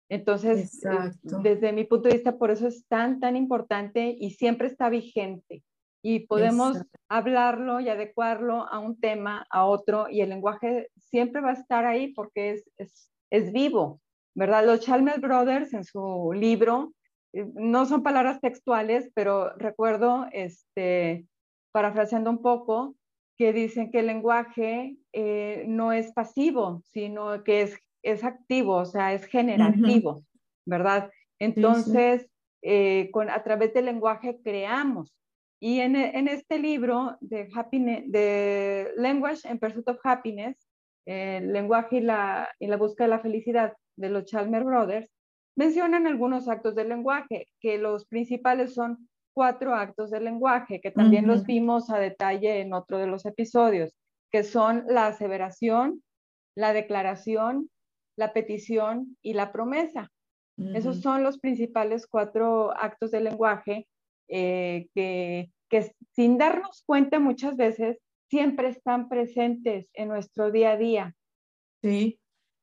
Entonces, 0.09 0.83
eh, 0.85 1.11
desde 1.41 1.73
mi 1.73 1.83
punto 1.83 2.07
de 2.07 2.15
vista, 2.15 2.37
por 2.37 2.51
eso 2.51 2.67
es 2.67 2.85
tan, 2.87 3.19
tan 3.19 3.35
importante 3.35 4.15
y 4.17 4.31
siempre 4.31 4.67
está 4.67 4.89
vigente. 4.89 5.63
Y 6.03 6.27
podemos 6.27 6.83
hablarlo 7.09 7.79
y 7.79 7.89
adecuarlo 7.89 8.67
a 8.71 8.77
un 8.77 8.99
tema, 8.99 9.47
a 9.49 9.65
otro, 9.65 10.07
y 10.07 10.21
el 10.21 10.29
lenguaje 10.29 10.89
siempre 10.97 11.41
va 11.41 11.49
a 11.49 11.53
estar 11.53 11.85
ahí 11.85 12.13
porque 12.13 12.51
es, 12.51 12.69
es, 12.77 13.09
es 13.31 13.51
vivo, 13.51 13.99
¿verdad? 14.35 14.63
Los 14.65 14.81
Chalmers 14.81 15.19
Brothers 15.19 15.73
en 15.73 15.83
su 15.83 16.31
libro, 16.33 16.93
eh, 17.33 17.47
no 17.55 17.87
son 17.87 18.03
palabras 18.03 18.39
textuales, 18.39 19.09
pero 19.15 19.55
recuerdo, 19.57 20.27
este, 20.31 21.25
parafraseando 21.75 22.29
un 22.29 22.41
poco, 22.41 22.95
que 23.37 23.51
dicen 23.51 23.91
que 23.91 23.99
el 23.99 24.07
lenguaje 24.07 24.95
eh, 25.11 25.65
no 25.67 25.91
es 25.91 26.13
pasivo, 26.13 26.81
sino 26.85 27.43
que 27.43 27.63
es, 27.63 27.77
es 28.01 28.23
activo, 28.23 28.75
o 28.77 28.85
sea, 28.85 29.11
es 29.11 29.25
generativo, 29.25 30.23
¿verdad? 30.65 31.11
Entonces, 31.37 32.29
eh, 32.61 33.09
con, 33.11 33.29
a 33.29 33.43
través 33.43 33.73
del 33.73 33.87
lenguaje 33.87 34.39
creamos. 34.41 35.13
Y 35.59 35.81
en, 35.81 35.97
en 35.97 36.29
este 36.29 36.59
libro 36.59 37.17
de, 37.19 37.49
happiness, 37.53 38.09
de 38.09 38.93
Language 38.95 39.45
and 39.45 39.59
Pursuit 39.59 39.89
of 39.89 39.99
Happiness, 40.01 40.55
el 41.05 41.51
lenguaje 41.51 41.97
y 41.97 42.01
la, 42.01 42.47
y 42.57 42.67
la 42.67 42.77
búsqueda 42.77 43.07
de 43.07 43.15
la 43.15 43.19
felicidad, 43.19 43.73
de 43.97 44.09
los 44.09 44.23
Chalmer 44.23 44.63
Brothers, 44.63 45.11
mencionan 45.57 46.07
algunos 46.07 46.47
actos 46.47 46.73
del 46.73 46.87
lenguaje, 46.87 47.49
que 47.59 47.77
los 47.77 48.05
principales 48.05 48.73
son 48.73 49.09
cuatro 49.35 49.75
actos 49.75 50.09
del 50.09 50.23
lenguaje, 50.23 50.79
que 50.79 50.91
también 50.91 51.27
los 51.27 51.45
vimos 51.45 51.89
a 51.89 51.99
detalle 51.99 52.61
en 52.61 52.73
otro 52.73 52.97
de 52.97 53.05
los 53.05 53.25
episodios, 53.25 53.93
que 54.31 54.43
son 54.43 54.85
la 54.87 55.07
aseveración, 55.07 56.01
la 56.55 56.71
declaración, 56.71 57.69
la 58.17 58.31
petición 58.31 59.17
y 59.21 59.33
la 59.33 59.51
promesa. 59.51 60.09
Esos 60.73 61.01
son 61.01 61.21
los 61.21 61.37
principales 61.37 62.07
cuatro 62.07 62.71
actos 62.77 63.11
del 63.11 63.25
lenguaje 63.25 63.89
eh, 64.29 64.87
que, 64.95 65.51
que 65.69 65.91
sin 66.13 66.37
darnos 66.37 66.83
cuenta 66.85 67.19
muchas 67.19 67.57
veces 67.57 67.97
siempre 68.29 68.69
están 68.69 69.09
presentes 69.09 69.89
en 69.93 70.07
nuestro 70.07 70.51
día 70.51 70.71
a 70.71 70.77
día. 70.77 71.15
Sí. 71.83 72.21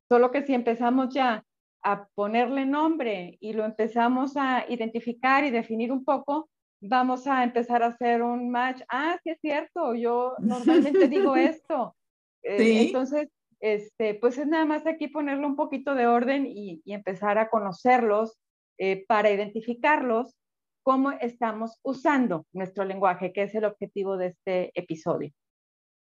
Solo 0.09 0.31
que 0.31 0.43
si 0.47 0.55
empezamos 0.55 1.13
ya 1.13 1.45
a 1.83 2.09
ponerle 2.15 2.65
nombre 2.65 3.37
y 3.41 3.53
lo 3.53 3.67
empezamos 3.67 4.39
a 4.39 4.65
identificar 4.71 5.45
y 5.45 5.51
definir 5.51 5.93
un 5.93 6.03
poco, 6.03 6.49
vamos 6.83 7.27
a 7.27 7.45
empezar 7.45 7.83
a 7.83 7.89
hacer 7.89 8.23
un 8.23 8.51
match. 8.51 8.83
Ah, 8.89 9.19
sí 9.23 9.31
es 9.31 9.41
cierto, 9.41 9.95
yo 9.95 10.35
normalmente 10.41 11.09
digo 11.09 11.37
esto. 11.37 11.97
Eh, 12.43 12.87
entonces, 12.87 13.29
este, 13.61 14.15
pues 14.15 14.37
es 14.39 14.47
nada 14.47 14.65
más 14.65 14.87
aquí 14.87 15.09
ponerle 15.09 15.47
un 15.47 15.57
poquito 15.57 15.95
de 15.95 16.07
orden 16.07 16.47
y, 16.47 16.83
empezar 16.87 17.39
a 17.39 17.49
conocerlos 17.49 18.37
eh, 18.79 19.05
para 19.07 19.31
identificarlos, 19.31 20.35
cómo 20.83 21.13
estamos 21.13 21.79
usando 21.83 22.45
nuestro 22.53 22.85
lenguaje, 22.85 23.33
que 23.33 23.45
es 23.45 23.55
el 23.55 23.65
objetivo 23.65 24.17
de 24.17 24.27
este 24.27 24.73
episodio. 24.75 25.31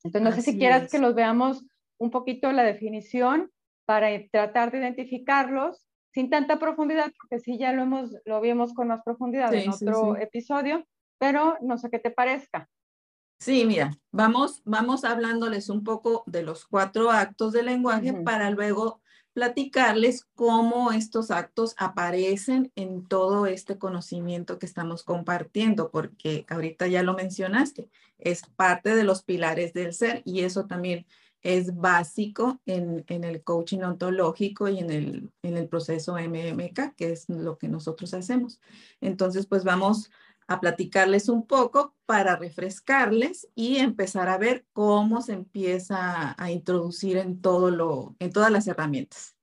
Entonces, 0.03 0.21
no 0.21 0.31
sé 0.31 0.41
si 0.43 0.57
quieras 0.57 0.91
que 0.91 0.99
los 0.99 1.15
veamos 1.15 1.65
un 1.97 2.11
poquito 2.11 2.51
la 2.51 2.63
definición 2.63 3.51
para 3.85 4.09
tratar 4.31 4.71
de 4.71 4.77
identificarlos 4.77 5.88
sin 6.13 6.30
tanta 6.30 6.60
profundidad, 6.60 7.12
porque 7.20 7.39
sí 7.44 7.58
ya 7.58 7.74
lo, 7.74 7.84
hemos, 7.84 8.12
lo 8.25 8.42
vimos 8.42 8.74
con 8.74 8.88
más 8.88 9.01
profundidad 9.04 9.54
en 9.54 9.70
otro 9.70 10.18
episodio, 10.18 10.86
pero 11.18 11.58
no 11.62 11.78
sé 11.78 11.89
qué 11.89 12.00
te 12.00 12.12
parezca. 12.12 12.70
Sí, 13.39 13.63
mira, 13.66 13.92
vamos, 14.12 14.62
vamos 14.66 15.06
hablándoles 15.06 15.70
un 15.70 15.84
poco 15.84 16.24
de 16.25 16.44
los 16.44 16.66
cuatro 16.66 17.10
actos 17.10 17.54
de 17.54 17.63
lenguaje 17.63 18.12
para 18.13 18.50
luego 18.50 19.01
platicarles 19.34 20.28
cómo 20.36 20.92
estos 20.92 21.32
actos 21.32 21.74
aparecen 21.78 22.74
en 22.75 23.08
todo 23.08 23.46
este 23.46 23.78
conocimiento 23.78 24.60
que 24.60 24.66
estamos 24.66 25.04
compartiendo, 25.04 25.92
porque 25.92 26.46
ahorita 26.50 26.88
ya 26.88 27.04
lo 27.04 27.13
mencionaste, 27.13 27.89
es 28.18 28.42
parte 28.58 28.96
de 28.96 29.06
los 29.06 29.24
pilares 29.24 29.72
del 29.72 29.94
ser 29.94 30.22
y 30.25 30.42
eso 30.42 30.66
también 30.66 31.06
es 31.41 31.75
básico 31.75 32.60
en, 32.65 33.05
el 33.08 33.43
coaching 33.43 33.79
ontológico 33.79 34.67
y 34.67 34.79
en 34.79 34.91
el, 34.91 35.31
en 35.41 35.58
el 35.58 35.67
proceso 35.67 36.15
MMK, 36.17 36.96
que 36.96 37.12
es 37.12 37.29
lo 37.29 37.58
que 37.58 37.67
nosotros 37.67 38.13
hacemos. 38.13 38.60
Entonces, 39.01 39.46
pues 39.46 39.63
vamos 39.63 40.12
a 40.48 40.60
platicarles 40.60 41.29
un 41.29 41.46
poco 41.46 41.96
para 42.05 42.36
refrescarles 42.36 43.48
y 43.55 43.77
empezar 43.77 44.29
a 44.29 44.38
ver 44.38 44.65
cómo 44.74 45.22
se 45.22 45.34
empieza 45.34 46.36
a 46.38 46.51
introducir 46.51 47.17
en, 47.17 47.39
todo 47.39 47.69
lo, 47.69 48.15
en 48.19 48.31
todas 48.31 48.51
las 48.51 48.67
herramientas. 48.67 49.36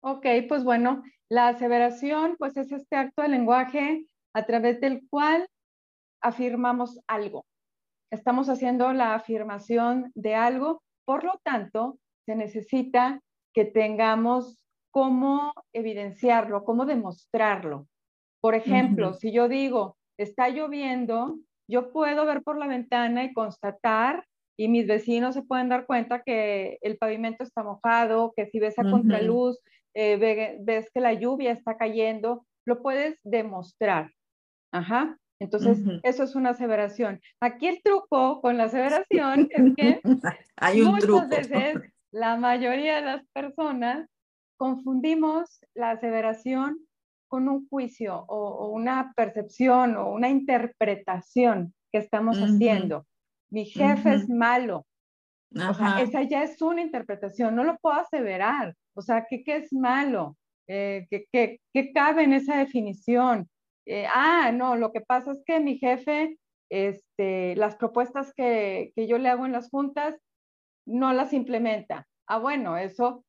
Ok, 0.00 0.26
pues 0.48 0.64
bueno, 0.64 1.02
la 1.28 1.48
aseveración 1.48 2.36
pues 2.38 2.56
es 2.56 2.72
este 2.72 2.96
acto 2.96 3.22
de 3.22 3.28
lenguaje 3.28 4.06
a 4.34 4.44
través 4.46 4.80
del 4.80 5.06
cual 5.08 5.48
afirmamos 6.20 7.00
algo. 7.06 7.44
Estamos 8.10 8.48
haciendo 8.48 8.92
la 8.92 9.14
afirmación 9.14 10.10
de 10.14 10.34
algo 10.34 10.82
por 11.06 11.24
lo 11.24 11.40
tanto, 11.42 11.98
se 12.26 12.36
necesita 12.36 13.20
que 13.54 13.64
tengamos 13.64 14.62
cómo 14.90 15.54
evidenciarlo, 15.72 16.64
cómo 16.64 16.84
demostrarlo. 16.84 17.86
Por 18.42 18.54
ejemplo, 18.54 19.14
si 19.14 19.32
yo 19.32 19.48
digo, 19.48 19.96
está 20.18 20.48
lloviendo, 20.48 21.38
yo 21.68 21.92
puedo 21.92 22.26
ver 22.26 22.42
por 22.42 22.58
la 22.58 22.66
ventana 22.66 23.24
y 23.24 23.32
constatar 23.32 24.26
y 24.58 24.68
mis 24.68 24.86
vecinos 24.86 25.34
se 25.34 25.42
pueden 25.42 25.68
dar 25.68 25.86
cuenta 25.86 26.22
que 26.22 26.78
el 26.80 26.96
pavimento 26.96 27.44
está 27.44 27.62
mojado, 27.62 28.32
que 28.34 28.46
si 28.46 28.58
ves 28.58 28.78
a 28.78 28.90
contraluz, 28.90 29.58
eh, 29.94 30.16
ves 30.60 30.90
que 30.92 31.00
la 31.00 31.12
lluvia 31.12 31.52
está 31.52 31.76
cayendo, 31.76 32.46
lo 32.66 32.82
puedes 32.82 33.18
demostrar. 33.22 34.12
Ajá. 34.72 35.18
Entonces, 35.38 35.78
eso 36.02 36.22
es 36.22 36.34
una 36.34 36.50
aseveración. 36.50 37.20
Aquí 37.40 37.66
el 37.66 37.82
truco 37.82 38.40
con 38.40 38.56
la 38.56 38.64
aseveración 38.64 39.48
es 39.50 39.74
que 39.76 40.00
Hay 40.56 40.80
un 40.80 40.92
muchas 40.92 41.28
veces 41.28 41.92
la 42.10 42.36
mayoría 42.36 42.96
de 42.96 43.02
las 43.02 43.26
personas 43.34 44.08
confundimos 44.56 45.60
la 45.74 45.90
aseveración 45.90 46.78
con 47.28 47.48
un 47.48 47.68
juicio 47.68 48.24
o, 48.28 48.68
una 48.68 49.12
percepción 49.14 49.96
o 49.96 50.10
una 50.12 50.30
interpretación 50.30 51.74
que 51.92 51.98
estamos 51.98 52.38
haciendo. 52.38 53.06
Mi 53.50 53.66
jefe 53.66 54.14
es 54.14 54.28
malo. 54.28 54.86
O 55.54 55.74
sea, 55.74 56.00
esa 56.00 56.22
ya 56.22 56.42
es 56.42 56.60
una 56.62 56.82
interpretación, 56.82 57.54
no 57.54 57.64
lo 57.64 57.76
puedo 57.78 57.96
aseverar. 57.96 58.74
O 58.94 59.02
sea, 59.02 59.26
¿qué, 59.28 59.42
qué 59.44 59.56
es 59.56 59.72
malo? 59.72 60.36
Eh, 60.68 61.06
¿qué, 61.10 61.60
qué 61.72 61.92
cabe 61.92 62.24
en 62.24 62.32
esa 62.32 62.56
definición? 62.56 63.48
Eh, 63.86 64.06
ah, 64.12 64.50
no, 64.52 64.76
lo 64.76 64.92
que 64.92 65.00
pasa 65.00 65.32
es 65.32 65.42
que 65.46 65.60
mi 65.60 65.78
jefe, 65.78 66.38
este, 66.70 67.54
las 67.56 67.76
propuestas 67.76 68.32
que, 68.34 68.92
yo 68.96 69.18
le 69.18 69.28
hago 69.28 69.46
en 69.46 69.52
las 69.52 69.70
juntas, 69.70 70.16
no 70.86 71.12
las 71.12 71.32
implementa. 71.32 72.06
Ah, 72.26 72.38
bueno, 72.38 72.76
eso, 72.76 73.24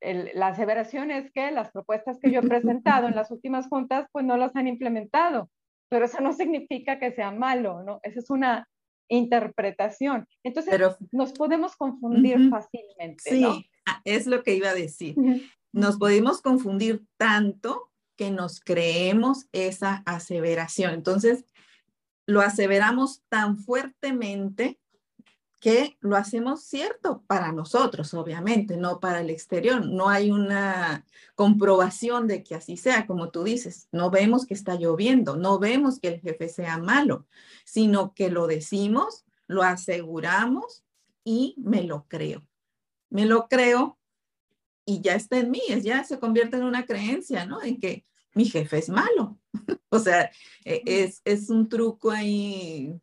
la 0.00 0.48
aseveración 0.48 1.10
es 1.10 1.32
que 1.32 1.50
las 1.50 1.70
propuestas 1.70 2.18
que 2.18 2.30
yo 2.30 2.40
he 2.40 2.48
presentado 2.48 3.08
en 3.08 3.14
las 3.16 3.30
últimas 3.30 3.68
juntas, 3.68 4.06
pues 4.12 4.24
no 4.24 4.36
las 4.36 4.54
han 4.56 4.68
implementado, 4.68 5.50
pero 5.88 6.04
eso 6.04 6.20
no 6.20 6.32
significa 6.32 6.98
que 6.98 7.12
sea 7.12 7.30
malo, 7.30 7.82
¿no? 7.82 8.00
Esa 8.02 8.20
es 8.20 8.30
una 8.30 8.68
interpretación. 9.08 10.26
Entonces, 10.42 10.80
nos 11.12 11.32
podemos 11.32 11.76
confundir 11.76 12.50
fácilmente. 12.50 13.22
Sí, 13.30 13.70
ah, 13.86 14.00
es 14.04 14.26
lo 14.26 14.42
que 14.42 14.54
iba 14.54 14.70
a 14.70 14.74
decir. 14.74 15.16
Nos 15.72 15.98
podemos 15.98 16.42
confundir 16.42 17.04
tanto 17.16 17.91
que 18.16 18.30
nos 18.30 18.60
creemos 18.60 19.46
esa 19.52 20.02
aseveración. 20.06 20.94
Entonces, 20.94 21.44
lo 22.26 22.40
aseveramos 22.40 23.22
tan 23.28 23.58
fuertemente 23.58 24.78
que 25.62 25.96
lo 26.00 26.16
hacemos 26.16 26.64
cierto 26.64 27.22
para 27.28 27.52
nosotros, 27.52 28.14
obviamente, 28.14 28.76
no 28.76 28.98
para 28.98 29.20
el 29.20 29.30
exterior. 29.30 29.86
No 29.86 30.08
hay 30.08 30.32
una 30.32 31.06
comprobación 31.36 32.26
de 32.26 32.42
que 32.42 32.56
así 32.56 32.76
sea, 32.76 33.06
como 33.06 33.30
tú 33.30 33.44
dices. 33.44 33.86
No 33.92 34.10
vemos 34.10 34.44
que 34.44 34.54
está 34.54 34.74
lloviendo, 34.74 35.36
no 35.36 35.60
vemos 35.60 36.00
que 36.00 36.08
el 36.08 36.20
jefe 36.20 36.48
sea 36.48 36.78
malo, 36.78 37.26
sino 37.64 38.12
que 38.12 38.28
lo 38.28 38.48
decimos, 38.48 39.24
lo 39.46 39.62
aseguramos 39.62 40.82
y 41.22 41.54
me 41.58 41.84
lo 41.84 42.06
creo. 42.08 42.44
Me 43.08 43.24
lo 43.24 43.46
creo 43.46 43.98
y 44.84 45.00
ya 45.00 45.14
está 45.14 45.38
en 45.38 45.50
mí, 45.50 45.60
ya 45.82 46.04
se 46.04 46.18
convierte 46.18 46.56
en 46.56 46.64
una 46.64 46.84
creencia, 46.84 47.46
¿no? 47.46 47.62
En 47.62 47.78
que 47.78 48.04
mi 48.34 48.44
jefe 48.46 48.78
es 48.78 48.88
malo. 48.88 49.38
o 49.90 49.98
sea, 49.98 50.30
e, 50.64 50.82
es, 50.86 51.20
es 51.24 51.50
un 51.50 51.68
truco 51.68 52.10
ahí 52.10 53.00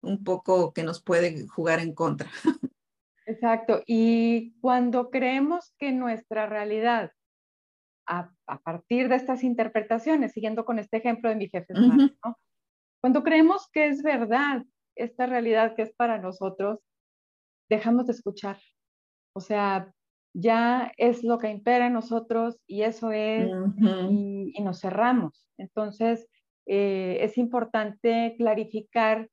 un 0.00 0.24
poco 0.24 0.72
que 0.72 0.82
nos 0.82 1.02
puede 1.02 1.46
jugar 1.48 1.80
en 1.80 1.94
contra. 1.94 2.30
Exacto. 3.26 3.82
Y 3.86 4.52
cuando 4.60 5.10
creemos 5.10 5.74
que 5.78 5.92
nuestra 5.92 6.46
realidad, 6.46 7.12
a, 8.06 8.30
partir 8.62 9.08
de 9.08 9.16
estas 9.16 9.42
interpretaciones, 9.42 10.32
siguiendo 10.32 10.64
con 10.64 10.78
este 10.78 10.98
ejemplo 10.98 11.28
de 11.28 11.36
mi 11.36 11.48
jefe, 11.48 11.74
¿no? 11.74 12.38
cuando 13.00 13.24
creemos 13.24 13.68
que 13.72 13.88
es 13.88 14.02
verdad 14.02 14.64
esta 14.94 15.26
realidad 15.26 15.74
que 15.74 15.82
es 15.82 15.92
para 15.94 16.18
nosotros, 16.18 16.78
dejamos 17.68 18.06
de 18.06 18.12
escuchar. 18.12 18.58
O 19.34 19.40
sea, 19.40 19.92
ya 20.38 20.92
es 20.96 21.24
lo 21.24 21.38
que 21.38 21.50
impera 21.50 21.86
en 21.86 21.94
nosotros 21.94 22.58
y 22.66 22.82
eso 22.82 23.12
es, 23.12 23.48
y, 24.10 24.62
nos 24.62 24.80
cerramos. 24.80 25.48
Entonces, 25.58 26.28
eh, 26.66 27.18
es 27.20 27.38
importante 27.38 28.34
clarificar 28.36 29.28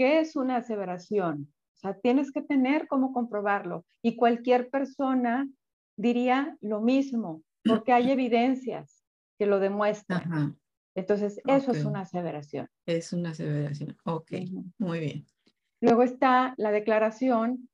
¿Qué 0.00 0.18
es 0.18 0.34
una 0.34 0.56
aseveración? 0.56 1.52
O 1.74 1.78
sea, 1.78 1.92
tienes 1.92 2.32
que 2.32 2.40
tener 2.40 2.88
cómo 2.88 3.12
comprobarlo. 3.12 3.84
Y 4.02 4.16
cualquier 4.16 4.70
persona 4.70 5.46
diría 5.94 6.56
lo 6.62 6.80
mismo, 6.80 7.42
porque 7.66 7.92
hay 7.92 8.10
evidencias 8.10 9.04
que 9.38 9.44
lo 9.44 9.60
demuestran. 9.60 10.58
Entonces, 10.94 11.38
eso 11.46 11.72
es 11.72 11.84
una 11.84 12.00
aseveración. 12.00 12.66
Es 12.86 13.12
una 13.12 13.32
aseveración. 13.32 13.94
Ok, 14.06 14.32
muy 14.78 15.00
bien. 15.00 15.26
Luego 15.82 16.02
está 16.02 16.54
la 16.56 16.70
declaración, 16.70 17.68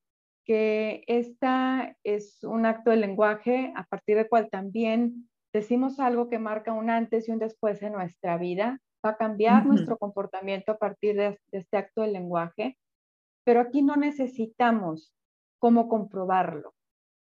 que 0.47 1.03
esta 1.07 1.95
es 2.03 2.41
un 2.43 2.65
acto 2.65 2.89
de 2.89 2.97
lenguaje 2.97 3.73
a 3.75 3.83
partir 3.83 4.15
del 4.15 4.29
cual 4.29 4.49
también 4.49 5.29
decimos 5.53 5.99
algo 5.99 6.29
que 6.29 6.39
marca 6.39 6.71
un 6.71 6.89
antes 6.89 7.27
y 7.27 7.31
un 7.31 7.39
después 7.39 7.81
en 7.83 7.93
nuestra 7.93 8.37
vida 8.37 8.79
va 9.05 9.11
a 9.11 9.17
cambiar 9.17 9.65
nuestro 9.65 9.97
comportamiento 9.97 10.71
a 10.71 10.77
partir 10.77 11.17
de, 11.17 11.37
este 11.51 11.77
acto 11.77 12.01
del 12.01 12.13
lenguaje, 12.13 12.77
pero 13.43 13.59
aquí 13.59 13.81
no 13.81 13.97
necesitamos 13.97 15.13
cómo 15.59 15.89
comprobarlo. 15.89 16.73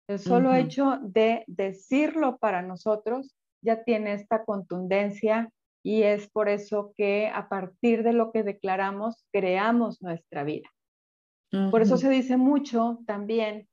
El 0.08 0.18
solo 0.18 0.54
hecho 0.54 0.98
de 1.02 1.44
decirlo 1.46 2.38
para 2.38 2.62
nosotros 2.62 3.36
ya 3.62 3.84
tiene 3.84 4.14
esta 4.14 4.44
contundencia 4.44 5.50
y 5.82 6.02
es 6.02 6.28
por 6.30 6.48
eso 6.48 6.92
que 6.96 7.30
a 7.32 7.48
partir 7.48 8.02
de 8.02 8.12
lo 8.12 8.32
que 8.32 8.42
declaramos 8.42 9.24
creamos 9.30 10.02
nuestra 10.02 10.42
vida. 10.42 10.68
Por 11.71 11.83
eso 11.83 11.97
se 11.97 12.09
dice 12.09 12.37
mucho 12.37 13.00
también 13.07 13.66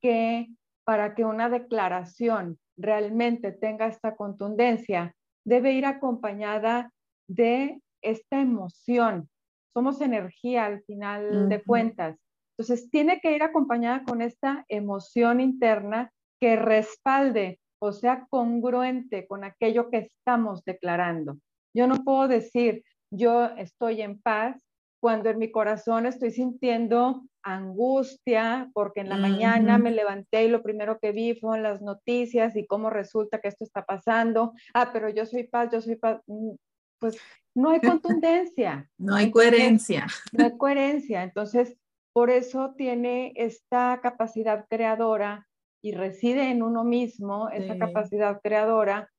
que 0.00 0.48
para 0.84 1.14
que 1.14 1.24
una 1.24 1.50
declaración 1.50 2.58
realmente 2.78 3.52
tenga 3.52 3.86
esta 3.86 4.16
contundencia, 4.16 5.14
debe 5.44 5.72
ir 5.72 5.84
acompañada 5.84 6.92
de 7.28 7.82
esta 8.02 8.40
emoción. 8.40 9.28
Somos 9.74 10.00
energía 10.00 10.64
al 10.64 10.82
final 10.84 11.48
de 11.48 11.62
cuentas. 11.62 12.16
Entonces, 12.56 12.90
tiene 12.90 13.20
que 13.20 13.36
ir 13.36 13.42
acompañada 13.42 14.02
con 14.04 14.22
esta 14.22 14.64
emoción 14.68 15.40
interna 15.40 16.10
que 16.40 16.56
respalde 16.56 17.60
o 17.80 17.92
sea 17.92 18.26
congruente 18.28 19.26
con 19.26 19.44
aquello 19.44 19.90
que 19.90 19.98
estamos 19.98 20.64
declarando. 20.64 21.38
Yo 21.74 21.86
no 21.86 22.02
puedo 22.02 22.26
decir, 22.28 22.82
yo 23.10 23.46
estoy 23.56 24.02
en 24.02 24.20
paz 24.20 24.67
cuando 25.00 25.30
en 25.30 25.38
mi 25.38 25.50
corazón 25.50 26.06
estoy 26.06 26.30
sintiendo 26.30 27.22
angustia 27.42 28.70
porque 28.74 29.00
en 29.00 29.08
la 29.08 29.16
mañana 29.16 29.78
me 29.78 29.90
levanté 29.90 30.44
y 30.44 30.48
lo 30.48 30.62
primero 30.62 30.98
que 30.98 31.12
vi 31.12 31.34
fueron 31.34 31.62
las 31.62 31.80
noticias 31.80 32.56
y 32.56 32.66
cómo 32.66 32.90
resulta 32.90 33.40
que 33.40 33.48
esto 33.48 33.64
está 33.64 33.84
pasando. 33.84 34.52
Ah, 34.74 34.90
pero 34.92 35.08
yo 35.08 35.24
soy 35.24 35.44
paz, 35.44 35.70
yo 35.72 35.80
soy 35.80 35.96
paz. 35.96 36.20
Mm, 36.26 36.52
pues 36.98 37.16
no 37.54 37.70
hay 37.70 37.80
contundencia. 37.80 38.90
no 38.98 39.14
hay 39.14 39.30
coherencia. 39.30 40.06
No 40.32 40.44
hay 40.44 40.56
coherencia. 40.56 41.22
Entonces, 41.22 41.76
por 42.12 42.30
eso 42.30 42.74
tiene 42.76 43.32
esta 43.36 44.00
capacidad 44.02 44.66
creadora 44.68 45.46
y 45.80 45.92
reside 45.92 46.50
en 46.50 46.62
uno 46.62 46.84
mismo 46.84 47.48
esa 47.50 47.78
capacidad 47.78 48.40
creadora, 48.42 49.10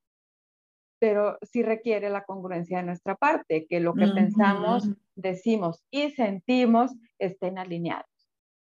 pero 0.99 1.37
sí 1.41 1.63
requiere 1.63 2.09
la 2.09 2.25
congruencia 2.25 2.79
de 2.79 2.83
nuestra 2.83 3.15
parte, 3.15 3.65
que 3.67 3.79
lo 3.79 3.93
que 3.93 4.07
pensamos, 4.07 4.89
decimos 5.21 5.83
y 5.91 6.11
sentimos 6.11 6.91
estén 7.17 7.57
alineados. 7.57 8.05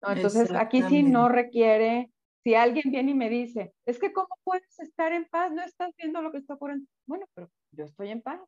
Entonces, 0.01 0.51
aquí 0.51 0.81
sí 0.83 1.03
no 1.03 1.29
requiere, 1.29 2.11
si 2.43 2.55
alguien 2.55 2.91
viene 2.91 3.11
y 3.11 3.15
me 3.15 3.29
dice, 3.29 3.73
es 3.85 3.99
que 3.99 4.11
¿cómo 4.11 4.35
puedes 4.43 4.79
estar 4.79 5.13
en 5.13 5.25
paz? 5.25 5.51
No 5.51 5.61
estás 5.61 5.91
viendo 5.97 6.21
lo 6.21 6.31
que 6.31 6.39
está 6.39 6.55
ocurriendo. 6.55 6.87
Bueno, 7.05 7.25
pero 7.35 7.49
yo 7.71 7.85
estoy 7.85 8.09
en 8.09 8.21
paz 8.21 8.41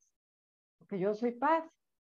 porque 0.80 1.00
yo 1.00 1.14
soy 1.14 1.32
paz 1.32 1.64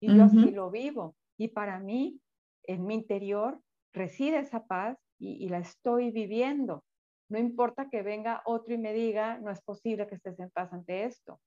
y 0.02 0.16
yo 0.16 0.24
así 0.24 0.52
lo 0.52 0.70
vivo. 0.70 1.16
Y 1.38 1.50
para 1.50 1.80
mí, 1.80 2.20
en 2.64 2.86
mi 2.86 2.96
interior, 2.96 3.60
reside 3.94 4.40
esa 4.40 4.66
paz 4.66 4.98
y, 5.18 5.50
la 5.50 5.60
estoy 5.60 6.12
viviendo. 6.12 6.84
No 7.30 7.40
importa 7.40 7.90
que 7.90 8.02
venga 8.02 8.42
otro 8.46 8.74
y 8.74 8.78
me 8.78 8.94
diga, 8.94 9.38
no 9.40 9.52
es 9.52 9.62
posible 9.62 10.08
que 10.08 10.16
estés 10.16 10.40
en 10.40 10.50
paz 10.52 10.72
ante 10.74 11.06
esto. 11.06 11.40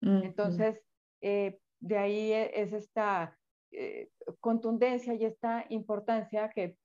Entonces, 0.00 0.80
eh, 1.20 1.58
de 1.82 1.98
ahí 1.98 2.32
e, 2.32 2.62
es 2.62 2.72
esta 2.72 3.36
eh, 3.72 4.10
contundencia 4.40 5.14
y 5.14 5.24
esta 5.24 5.66
importancia 5.68 6.50
que 6.50 6.76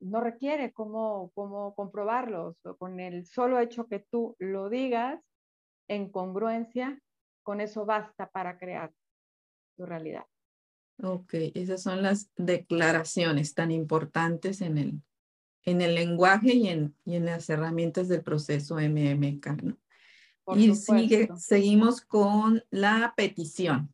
no 0.00 0.20
requiere 0.20 0.72
cómo, 0.72 1.30
cómo 1.34 1.74
comprobarlo. 1.74 2.56
Con 2.78 3.00
el 3.00 3.26
solo 3.26 3.60
hecho 3.60 3.86
que 3.86 4.00
tú 4.10 4.36
lo 4.38 4.68
digas 4.68 5.20
en 5.88 6.10
congruencia, 6.10 7.00
con 7.42 7.60
eso 7.60 7.84
basta 7.84 8.28
para 8.30 8.58
crear 8.58 8.92
tu 9.76 9.86
realidad. 9.86 10.26
Ok, 11.02 11.34
esas 11.54 11.82
son 11.82 12.02
las 12.02 12.30
declaraciones 12.36 13.54
tan 13.54 13.70
importantes 13.70 14.60
en 14.60 14.78
el, 14.78 15.02
en 15.64 15.80
el 15.80 15.94
lenguaje 15.94 16.54
y 16.54 16.68
en, 16.68 16.94
y 17.04 17.16
en 17.16 17.26
las 17.26 17.48
herramientas 17.48 18.08
del 18.08 18.22
proceso 18.22 18.76
MMK. 18.76 19.62
¿no? 19.62 19.76
y 20.56 20.74
sigue, 20.74 21.28
seguimos 21.36 22.00
con 22.00 22.64
la 22.70 23.14
petición. 23.16 23.92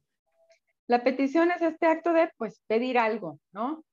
La 0.89 1.05
petición 1.05 1.51
es 1.51 1.63
este 1.63 1.87
acto 1.87 2.13
de 2.13 2.31
pues 2.37 2.63
pedir 2.67 2.99
algo, 2.99 3.39
¿no? 3.53 3.85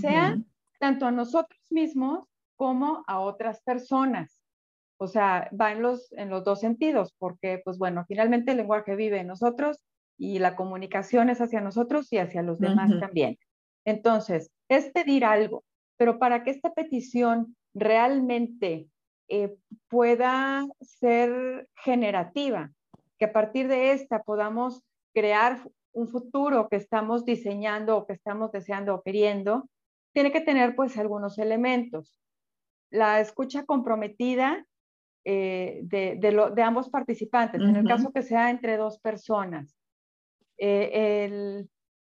Sea 0.00 0.38
tanto 0.78 1.06
a 1.06 1.10
nosotros 1.10 1.60
mismos 1.70 2.28
como 2.56 3.02
a 3.06 3.20
otras 3.20 3.62
personas. 3.62 4.42
O 4.98 5.08
sea, 5.08 5.50
va 5.58 5.72
en 5.72 5.82
los, 5.82 6.12
en 6.12 6.28
los 6.28 6.44
dos 6.44 6.60
sentidos, 6.60 7.14
porque, 7.18 7.60
pues 7.64 7.78
bueno, 7.78 8.04
finalmente 8.06 8.52
el 8.52 8.58
lenguaje 8.58 8.94
vive 8.94 9.18
en 9.18 9.26
nosotros 9.26 9.82
y 10.18 10.38
la 10.38 10.54
comunicación 10.54 11.30
es 11.30 11.40
hacia 11.40 11.60
nosotros 11.60 12.12
y 12.12 12.18
hacia 12.18 12.42
los 12.42 12.60
demás 12.60 12.90
también. 13.00 13.38
Entonces, 13.84 14.50
es 14.68 14.90
pedir 14.90 15.24
algo, 15.24 15.64
pero 15.96 16.18
para 16.18 16.44
que 16.44 16.50
esta 16.50 16.72
petición 16.72 17.56
realmente 17.74 18.88
eh, 19.28 19.56
pueda 19.88 20.66
ser 20.80 21.68
generativa, 21.76 22.70
que 23.18 23.24
a 23.24 23.32
partir 23.32 23.66
de 23.66 23.92
esta 23.92 24.22
podamos 24.22 24.82
crear 25.14 25.58
un 25.92 26.08
futuro 26.08 26.68
que 26.68 26.76
estamos 26.76 27.24
diseñando 27.24 27.96
o 27.96 28.06
que 28.06 28.14
estamos 28.14 28.50
deseando 28.52 28.94
o 28.94 29.02
queriendo, 29.02 29.68
tiene 30.12 30.32
que 30.32 30.40
tener 30.40 30.74
pues 30.74 30.96
algunos 30.98 31.38
elementos. 31.38 32.20
La 32.90 33.20
escucha 33.20 33.64
comprometida 33.64 34.66
eh, 35.24 35.80
de, 35.84 36.16
de, 36.16 36.62
ambos 36.62 36.90
participantes, 36.90 37.60
en 37.60 37.76
el 37.76 37.86
caso 37.86 38.12
que 38.12 38.22
sea 38.22 38.50
entre 38.50 38.76
dos 38.76 38.98
personas. 38.98 39.76
Eh, 40.58 41.68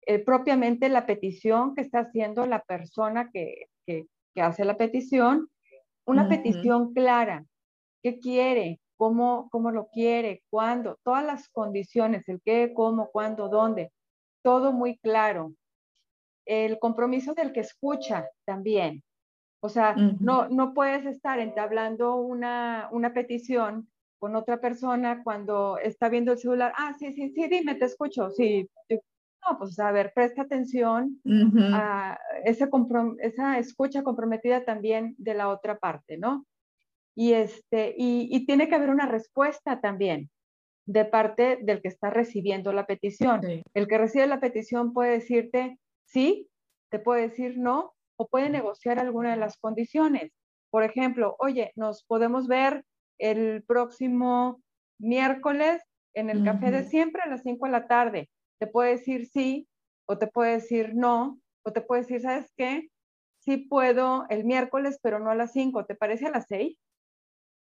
el, 0.07 0.25
propiamente 0.25 0.89
la 0.89 1.07
petición 1.07 1.75
que 1.75 1.83
está 1.83 2.01
haciendo 2.01 2.47
la 2.47 2.63
persona 2.63 3.31
que, 3.33 3.67
que, 3.87 4.07
hace 4.37 4.65
la 4.65 4.77
petición, 4.77 5.49
una 6.07 6.29
petición 6.29 6.95
clara, 6.95 7.45
qué 8.03 8.19
quiere, 8.19 8.80
cómo, 9.01 9.49
cómo 9.51 9.71
lo 9.71 9.89
quiere, 9.89 10.43
cuándo, 10.51 10.99
todas 11.03 11.25
las 11.25 11.49
condiciones, 11.49 12.29
el 12.29 12.43
qué, 12.45 12.75
cómo, 12.75 13.09
cuándo, 13.11 13.49
dónde, 13.49 13.93
todo 14.45 14.75
muy 14.75 14.99
claro. 14.99 15.55
El 16.45 16.79
compromiso 16.79 17.33
del 17.33 17.51
que 17.55 17.61
escucha 17.61 18.29
también, 18.45 19.03
o 19.63 19.71
sea, 19.71 19.95
no, 19.95 20.51
no 20.51 20.75
puedes 20.75 21.07
estar 21.07 21.39
entablando 21.39 22.17
una, 22.17 22.91
una 22.93 23.15
petición 23.15 23.89
con 24.19 24.37
otra 24.37 24.61
persona 24.61 25.23
cuando 25.25 25.79
está 25.79 26.11
viendo 26.11 26.33
el 26.33 26.39
celular. 26.39 26.75
Ah, 26.77 26.95
sí, 26.99 27.15
sí, 27.15 27.31
sí, 27.31 27.49
dime, 27.49 27.77
te 27.77 27.87
escucho. 27.87 28.29
Sí, 28.31 28.69
no, 28.91 29.59
pues 29.59 29.79
a 29.79 29.93
ver, 29.93 30.13
presta 30.15 30.43
atención 30.43 31.23
a 31.73 32.19
ese 32.45 32.69
esa 33.21 33.59
escucha 33.59 34.03
comprometida 34.03 34.67
también 34.67 35.15
de 35.17 35.33
la 35.33 35.49
otra 35.49 35.79
parte, 35.79 36.19
¿no? 36.19 36.45
Y, 37.17 37.33
este, 37.33 37.95
y, 37.97 38.47
tiene 38.47 38.69
que 38.69 38.75
haber 38.75 38.91
una 38.91 39.07
respuesta 39.07 39.81
también 39.81 40.31
de 40.87 41.05
parte 41.05 41.59
del 41.63 41.83
que 41.83 41.89
está 41.89 42.11
recibiendo 42.11 42.73
la 42.73 42.87
petición. 42.87 43.41
El 43.75 43.89
que 43.89 43.99
recibe 43.99 44.27
la 44.27 44.41
petición 44.41 44.93
puede 44.93 45.13
decirte 45.13 45.79
sí, 46.05 46.49
te 46.91 46.99
puede 46.99 47.29
decir 47.29 47.59
no, 47.59 47.93
o 48.17 48.29
puede 48.29 48.51
negociar 48.51 48.99
alguna 48.99 49.31
de 49.31 49.37
las 49.37 49.57
condiciones. 49.57 50.33
Por 50.71 50.85
ejemplo, 50.85 51.37
oye, 51.39 51.73
nos 51.75 52.05
podemos 52.05 52.47
ver 52.49 52.85
el 53.19 53.63
próximo 53.65 54.61
miércoles 54.99 55.83
en 56.15 56.31
el 56.31 56.45
café 56.45 56.71
de 56.71 56.85
siempre 56.85 57.23
a 57.23 57.29
las 57.29 57.43
5 57.43 57.67
de 57.67 57.73
la 57.73 57.87
tarde. 57.87 58.31
Te 58.59 58.67
puede 58.67 58.93
decir 58.93 59.27
sí 59.27 59.69
o 60.07 60.19
te 60.19 60.27
puede 60.27 60.53
decir 60.53 60.93
no, 60.95 61.39
o 61.65 61.73
te 61.73 61.81
puede 61.81 62.03
decir, 62.03 62.21
¿sabes 62.21 62.53
qué? 62.57 62.89
Sí 63.39 63.59
puedo 63.59 64.27
el 64.29 64.45
miércoles, 64.45 64.99
pero 65.03 65.19
no 65.19 65.31
a 65.31 65.35
las 65.35 65.53
5, 65.53 65.87
¿te 65.87 65.95
parece 65.95 66.27
a 66.27 66.31
las 66.31 66.47
6? 66.49 66.77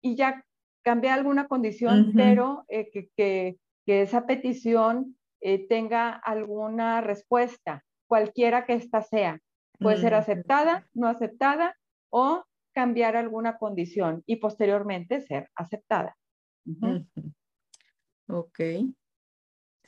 Y 0.05 0.17
ya 0.17 0.45
cambié 0.83 1.11
alguna 1.11 1.49
condición, 1.49 2.13
pero 2.15 2.67
eh, 2.69 2.91
que, 2.91 3.09
que, 3.17 4.03
esa 4.03 4.27
petición 4.27 5.17
eh, 5.41 5.67
tenga 5.67 6.11
alguna 6.11 7.01
respuesta, 7.01 7.83
cualquiera 8.07 8.67
que 8.67 8.75
ésta 8.75 9.01
sea. 9.03 9.41
Puede 9.79 9.97
ser 9.97 10.15
aceptada, 10.15 10.87
no 10.93 11.09
aceptada 11.09 11.75
o 12.11 12.45
cambiar 12.75 13.17
alguna 13.17 13.57
condición 13.57 14.23
y 14.27 14.37
posteriormente 14.37 15.23
ser 15.23 15.49
aceptada. 15.57 16.17
Ok. 18.29 18.61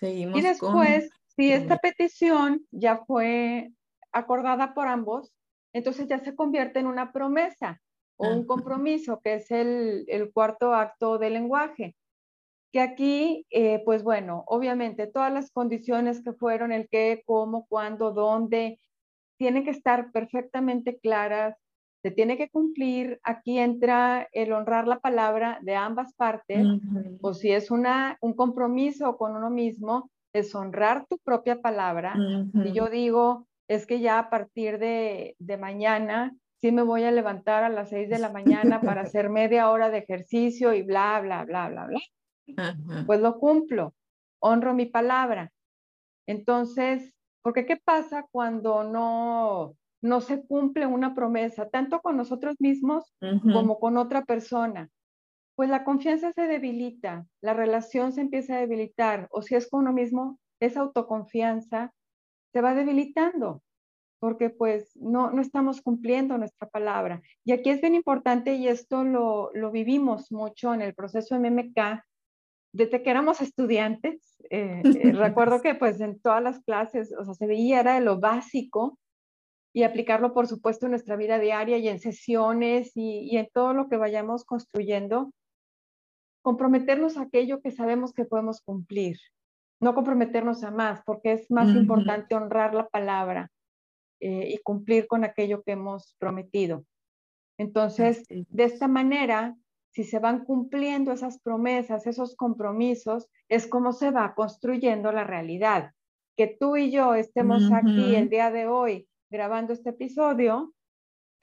Seguimos 0.00 0.38
y 0.38 0.42
después, 0.42 1.10
si 1.26 1.52
esta 1.52 1.76
petición 1.76 2.66
ya 2.70 3.04
fue 3.04 3.70
acordada 4.12 4.72
por 4.72 4.88
ambos, 4.88 5.34
entonces 5.74 6.08
ya 6.08 6.18
se 6.20 6.34
convierte 6.34 6.80
en 6.80 6.86
una 6.86 7.12
promesa 7.12 7.82
o 8.16 8.28
un 8.28 8.46
compromiso, 8.46 9.20
que 9.22 9.34
es 9.34 9.50
el, 9.50 10.30
cuarto 10.32 10.74
acto 10.74 11.18
del 11.18 11.34
lenguaje. 11.34 11.94
Que 12.72 12.80
aquí, 12.80 13.46
eh, 13.50 13.82
pues 13.84 14.02
bueno, 14.02 14.44
obviamente 14.46 15.06
todas 15.06 15.32
las 15.32 15.50
condiciones 15.50 16.22
que 16.22 16.32
fueron 16.32 16.72
el 16.72 16.88
qué, 16.90 17.22
cómo, 17.24 17.66
cuándo, 17.68 18.12
dónde, 18.12 18.80
tienen 19.38 19.64
que 19.64 19.70
estar 19.70 20.12
perfectamente 20.12 20.98
claras, 20.98 21.56
se 22.02 22.10
tiene 22.10 22.36
que 22.36 22.48
cumplir. 22.48 23.20
Aquí 23.22 23.58
entra 23.58 24.28
el 24.32 24.52
honrar 24.52 24.86
la 24.86 25.00
palabra 25.00 25.58
de 25.62 25.74
ambas 25.74 26.14
partes, 26.14 26.66
o 27.20 27.34
si 27.34 27.52
es 27.52 27.70
una, 27.70 28.18
un 28.20 28.34
compromiso 28.34 29.16
con 29.16 29.36
uno 29.36 29.50
mismo, 29.50 30.10
es 30.32 30.54
honrar 30.54 31.06
tu 31.08 31.18
propia 31.18 31.60
palabra. 31.60 32.14
Si 32.62 32.72
yo 32.72 32.88
digo, 32.88 33.46
es 33.68 33.86
que 33.86 34.00
ya 34.00 34.18
a 34.18 34.30
partir 34.30 34.78
de, 34.78 35.34
de 35.38 35.56
mañana 35.56 36.34
sí 36.60 36.72
me 36.72 36.82
voy 36.82 37.04
a 37.04 37.10
levantar 37.10 37.64
a 37.64 37.68
las 37.68 37.90
seis 37.90 38.08
de 38.08 38.18
la 38.18 38.30
mañana 38.30 38.80
para 38.80 39.02
hacer 39.16 39.30
media 39.30 39.70
hora 39.70 39.90
de 39.90 39.98
ejercicio 39.98 40.72
y 40.74 40.82
bla, 40.82 41.20
bla, 41.20 41.44
bla, 41.44 41.68
bla, 41.68 41.86
bla. 41.86 42.00
Pues 43.06 43.20
lo 43.20 43.38
cumplo, 43.38 43.94
honro 44.40 44.74
mi 44.74 44.86
palabra. 44.86 45.52
Entonces, 46.26 47.12
porque 47.42 47.66
¿qué 47.66 47.76
pasa 47.76 48.26
cuando 48.30 48.84
no, 48.84 49.76
no 50.02 50.20
se 50.20 50.44
cumple 50.46 50.86
una 50.86 51.14
promesa, 51.14 51.68
tanto 51.68 52.00
con 52.00 52.16
nosotros 52.16 52.56
mismos 52.58 53.12
como 53.52 53.78
con 53.78 53.96
otra 53.96 54.24
persona? 54.24 54.88
Pues 55.54 55.70
la 55.70 55.84
confianza 55.84 56.32
se 56.32 56.42
debilita, 56.42 57.26
la 57.40 57.54
relación 57.54 58.12
se 58.12 58.20
empieza 58.20 58.56
a 58.56 58.60
debilitar, 58.60 59.26
o 59.30 59.42
si 59.42 59.54
es 59.54 59.68
con 59.68 59.80
uno 59.80 59.92
mismo, 59.92 60.38
esa 60.60 60.80
autoconfianza 60.80 61.92
se 62.52 62.60
va 62.60 62.74
debilitando 62.74 63.62
porque 64.18 64.50
pues 64.50 64.96
no, 64.96 65.30
no 65.30 65.42
estamos 65.42 65.82
cumpliendo 65.82 66.38
nuestra 66.38 66.68
palabra. 66.68 67.22
Y 67.44 67.52
aquí 67.52 67.70
es 67.70 67.80
bien 67.80 67.94
importante, 67.94 68.54
y 68.54 68.68
esto 68.68 69.04
lo, 69.04 69.50
lo 69.54 69.70
vivimos 69.70 70.32
mucho 70.32 70.72
en 70.74 70.82
el 70.82 70.94
proceso 70.94 71.38
MMK, 71.38 72.02
desde 72.72 73.02
que 73.02 73.10
éramos 73.10 73.40
estudiantes, 73.40 74.36
eh, 74.50 74.82
eh, 74.84 75.12
recuerdo 75.12 75.60
que 75.60 75.74
pues 75.74 76.00
en 76.00 76.20
todas 76.20 76.42
las 76.42 76.60
clases, 76.60 77.12
o 77.18 77.24
sea, 77.24 77.34
se 77.34 77.46
veía, 77.46 77.80
era 77.80 77.94
de 77.94 78.00
lo 78.00 78.18
básico, 78.20 78.98
y 79.72 79.82
aplicarlo, 79.82 80.32
por 80.32 80.46
supuesto, 80.46 80.86
en 80.86 80.92
nuestra 80.92 81.16
vida 81.16 81.38
diaria 81.38 81.76
y 81.76 81.88
en 81.88 82.00
sesiones 82.00 82.92
y, 82.96 83.28
y 83.30 83.36
en 83.36 83.48
todo 83.52 83.74
lo 83.74 83.88
que 83.90 83.98
vayamos 83.98 84.44
construyendo, 84.44 85.32
comprometernos 86.42 87.18
a 87.18 87.22
aquello 87.22 87.60
que 87.60 87.70
sabemos 87.70 88.14
que 88.14 88.24
podemos 88.24 88.62
cumplir, 88.62 89.18
no 89.80 89.94
comprometernos 89.94 90.64
a 90.64 90.70
más, 90.70 91.02
porque 91.04 91.32
es 91.32 91.50
más 91.50 91.68
importante 91.68 92.34
honrar 92.34 92.72
la 92.72 92.88
palabra 92.88 93.50
eh, 94.20 94.48
y 94.54 94.58
cumplir 94.58 95.06
con 95.06 95.24
aquello 95.24 95.62
que 95.62 95.72
hemos 95.72 96.14
prometido. 96.18 96.84
Entonces, 97.58 98.24
de 98.28 98.64
esta 98.64 98.88
manera, 98.88 99.56
si 99.90 100.04
se 100.04 100.18
van 100.18 100.44
cumpliendo 100.44 101.12
esas 101.12 101.40
promesas, 101.40 102.06
esos 102.06 102.36
compromisos, 102.36 103.28
es 103.48 103.66
como 103.66 103.92
se 103.92 104.10
va 104.10 104.34
construyendo 104.34 105.10
la 105.12 105.24
realidad. 105.24 105.92
Que 106.36 106.48
tú 106.48 106.76
y 106.76 106.90
yo 106.90 107.14
estemos 107.14 107.72
aquí 107.72 108.14
el 108.14 108.28
día 108.28 108.50
de 108.50 108.66
hoy 108.66 109.08
grabando 109.30 109.72
este 109.72 109.90
episodio, 109.90 110.74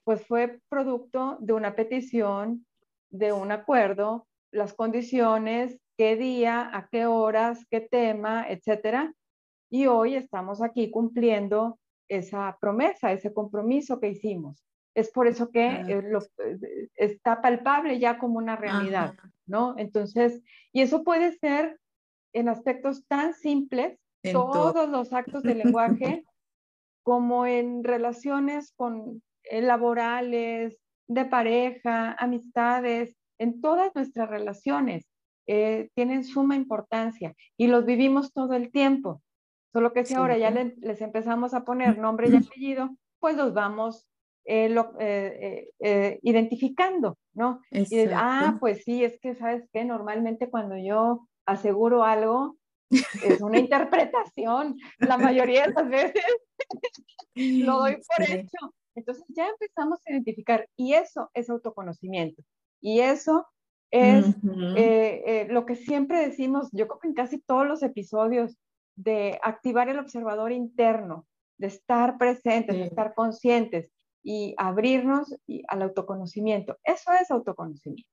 pues 0.04 0.24
fue 0.26 0.60
producto 0.68 1.36
de 1.40 1.52
una 1.52 1.74
petición, 1.74 2.64
de 3.10 3.32
un 3.32 3.50
acuerdo, 3.50 4.28
las 4.52 4.72
condiciones, 4.72 5.80
qué 5.96 6.16
día, 6.16 6.70
a 6.72 6.88
qué 6.88 7.06
horas, 7.06 7.66
qué 7.70 7.80
tema, 7.80 8.46
etcétera. 8.48 9.14
Y 9.70 9.86
hoy 9.86 10.14
estamos 10.14 10.62
aquí 10.62 10.90
cumpliendo 10.90 11.78
esa 12.08 12.56
promesa, 12.60 13.12
ese 13.12 13.32
compromiso 13.32 14.00
que 14.00 14.10
hicimos. 14.10 14.64
Es 14.94 15.10
por 15.10 15.26
eso 15.26 15.50
que 15.50 15.66
eh, 15.66 15.86
eh, 15.88 16.88
está 16.94 17.40
palpable 17.40 17.98
ya 17.98 18.18
como 18.18 18.38
una 18.38 18.56
realidad, 18.56 19.14
¿no? 19.46 19.74
Entonces, 19.76 20.42
y 20.72 20.82
eso 20.82 21.02
puede 21.02 21.32
ser 21.32 21.80
en 22.32 22.48
aspectos 22.48 23.04
tan 23.06 23.34
simples, 23.34 23.98
todos 24.22 24.88
los 24.88 25.12
actos 25.12 25.42
de 25.42 25.54
lenguaje, 25.76 26.24
como 27.02 27.44
en 27.44 27.82
relaciones 27.84 28.72
con 28.76 29.22
eh, 29.44 29.62
laborales, 29.62 30.78
de 31.08 31.24
pareja, 31.24 32.12
amistades, 32.12 33.16
en 33.38 33.60
todas 33.60 33.94
nuestras 33.94 34.30
relaciones. 34.30 35.06
tienen 35.46 36.24
suma 36.24 36.56
importancia 36.56 37.34
y 37.58 37.66
los 37.66 37.84
vivimos 37.84 38.32
todo 38.32 38.54
el 38.54 38.70
tiempo. 38.70 39.20
Solo 39.74 39.92
que 39.92 40.04
si 40.04 40.14
ahora 40.14 40.38
ya 40.38 40.52
les 40.52 41.00
empezamos 41.00 41.52
a 41.52 41.64
poner 41.64 41.98
nombre 41.98 42.28
y 42.28 42.36
apellido, 42.36 42.90
pues 43.18 43.36
los 43.36 43.52
vamos 43.54 44.06
eh, 44.44 44.72
eh, 45.00 45.68
eh, 45.80 46.20
identificando, 46.22 47.18
¿no? 47.32 47.60
Y 47.72 48.06
ah, 48.12 48.56
pues 48.60 48.84
sí, 48.84 49.02
es 49.02 49.18
que, 49.18 49.34
¿sabes 49.34 49.68
qué? 49.72 49.84
Normalmente 49.84 50.48
cuando 50.48 50.76
yo 50.76 51.26
aseguro 51.44 52.04
algo, 52.04 52.56
es 52.88 53.40
una 53.40 53.58
interpretación. 53.58 54.76
La 54.98 55.18
mayoría 55.18 55.66
de 55.66 55.72
las 55.72 55.88
veces 55.88 56.24
lo 57.34 57.78
doy 57.78 57.96
por 57.96 58.30
hecho. 58.30 58.74
Entonces 58.94 59.24
ya 59.26 59.48
empezamos 59.48 59.98
a 60.06 60.12
identificar 60.12 60.68
y 60.76 60.92
eso 60.94 61.32
es 61.34 61.50
autoconocimiento. 61.50 62.44
Y 62.80 63.00
eso 63.00 63.48
es 63.90 64.36
lo 64.44 65.66
que 65.66 65.74
siempre 65.74 66.28
decimos, 66.28 66.68
yo 66.70 66.86
creo 66.86 67.00
que 67.00 67.08
en 67.08 67.14
casi 67.14 67.40
todos 67.40 67.66
los 67.66 67.82
episodios 67.82 68.56
de 68.96 69.38
activar 69.42 69.88
el 69.88 69.98
observador 69.98 70.52
interno, 70.52 71.26
de 71.58 71.68
estar 71.68 72.18
presentes, 72.18 72.76
de 72.76 72.84
estar 72.84 73.14
conscientes 73.14 73.90
y 74.22 74.54
abrirnos 74.56 75.34
al 75.68 75.82
autoconocimiento. 75.82 76.78
Eso 76.82 77.12
es 77.20 77.30
autoconocimiento. 77.30 78.08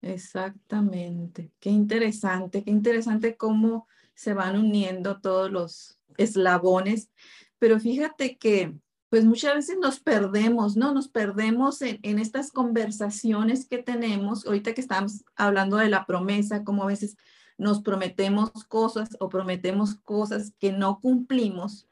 Exactamente. 0.00 1.52
Qué 1.60 1.70
interesante, 1.70 2.62
qué 2.62 2.70
interesante 2.70 3.36
cómo 3.36 3.86
se 4.14 4.34
van 4.34 4.56
uniendo 4.58 5.20
todos 5.20 5.50
los 5.50 5.98
eslabones. 6.16 7.10
Pero 7.58 7.80
fíjate 7.80 8.36
que, 8.36 8.74
pues 9.08 9.24
muchas 9.24 9.54
veces 9.54 9.78
nos 9.80 10.00
perdemos, 10.00 10.76
¿no? 10.76 10.92
Nos 10.92 11.08
perdemos 11.08 11.80
en, 11.82 12.00
en 12.02 12.18
estas 12.18 12.50
conversaciones 12.50 13.66
que 13.66 13.78
tenemos. 13.78 14.46
Ahorita 14.46 14.74
que 14.74 14.80
estamos 14.80 15.24
hablando 15.36 15.76
de 15.76 15.88
la 15.88 16.04
promesa, 16.04 16.64
como 16.64 16.82
a 16.82 16.88
veces 16.88 17.16
nos 17.56 17.80
prometemos 17.80 18.50
cosas 18.64 19.16
o 19.20 19.28
prometemos 19.28 19.94
cosas 19.96 20.52
que 20.58 20.72
no 20.72 21.00
cumplimos 21.00 21.88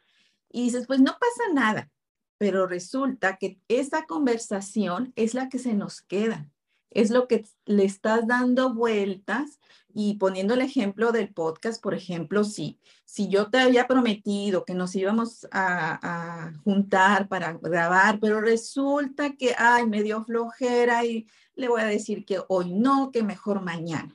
y 0.51 0.65
dices, 0.65 0.87
pues 0.87 1.01
no 1.01 1.13
pasa 1.13 1.53
nada, 1.55 1.91
pero 2.39 2.67
resulta 2.67 3.37
que 3.37 3.59
esa 3.69 4.05
conversación 4.05 5.13
es 5.17 5.35
la 5.35 5.49
que 5.49 5.59
se 5.59 5.75
nos 5.75 6.03
queda, 6.03 6.49
es 6.91 7.11
lo 7.11 7.27
que 7.27 7.47
le 7.65 7.85
estás 7.85 8.27
dando 8.27 8.75
vueltas 8.75 9.61
y 9.95 10.15
poniendo 10.15 10.55
el 10.55 10.63
ejemplo 10.63 11.13
del 11.13 11.33
podcast, 11.33 11.83
por 11.83 11.95
ejemplo, 11.95 12.45
si, 12.45 12.79
si 13.05 13.29
yo 13.29 13.51
te 13.51 13.59
había 13.59 13.87
prometido 13.87 14.65
que 14.65 14.75
nos 14.75 14.95
íbamos 14.97 15.47
a, 15.51 16.47
a 16.49 16.55
juntar 16.65 17.29
para 17.29 17.53
grabar, 17.53 18.19
pero 18.21 18.41
resulta 18.41 19.37
que, 19.37 19.55
ay, 19.57 19.87
me 19.87 20.03
dio 20.03 20.25
flojera 20.25 21.05
y 21.05 21.27
le 21.55 21.69
voy 21.69 21.83
a 21.83 21.87
decir 21.87 22.25
que 22.25 22.41
hoy 22.49 22.73
no, 22.73 23.11
que 23.13 23.23
mejor 23.23 23.63
mañana 23.63 24.13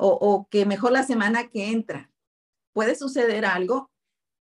o, 0.00 0.48
que 0.50 0.66
mejor 0.66 0.92
la 0.92 1.02
semana 1.02 1.48
que 1.48 1.70
entra. 1.70 2.10
Puede 2.72 2.94
suceder 2.94 3.44
algo 3.44 3.90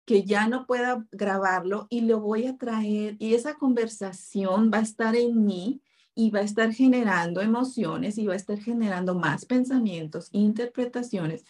que 0.06 0.24
ya 0.24 0.48
no 0.48 0.66
pueda 0.66 1.06
grabarlo 1.12 1.88
y 1.90 2.02
lo 2.02 2.20
voy 2.20 2.48
a 2.48 2.58
traer 2.58 3.16
y 3.20 3.36
esa 3.36 3.56
conversación 3.56 4.70
va 4.74 4.80
a 4.80 4.84
estar 4.84 5.16
en 5.16 5.46
mí 5.46 5.82
y 6.14 6.30
va 6.30 6.40
a 6.40 6.44
estar 6.44 6.74
generando 6.74 7.42
emociones 7.42 8.18
y 8.18 8.28
va 8.28 8.34
a 8.34 8.38
estar 8.38 8.60
generando 8.60 9.16
más 9.16 9.46
pensamientos, 9.46 10.28
interpretaciones 10.32 11.46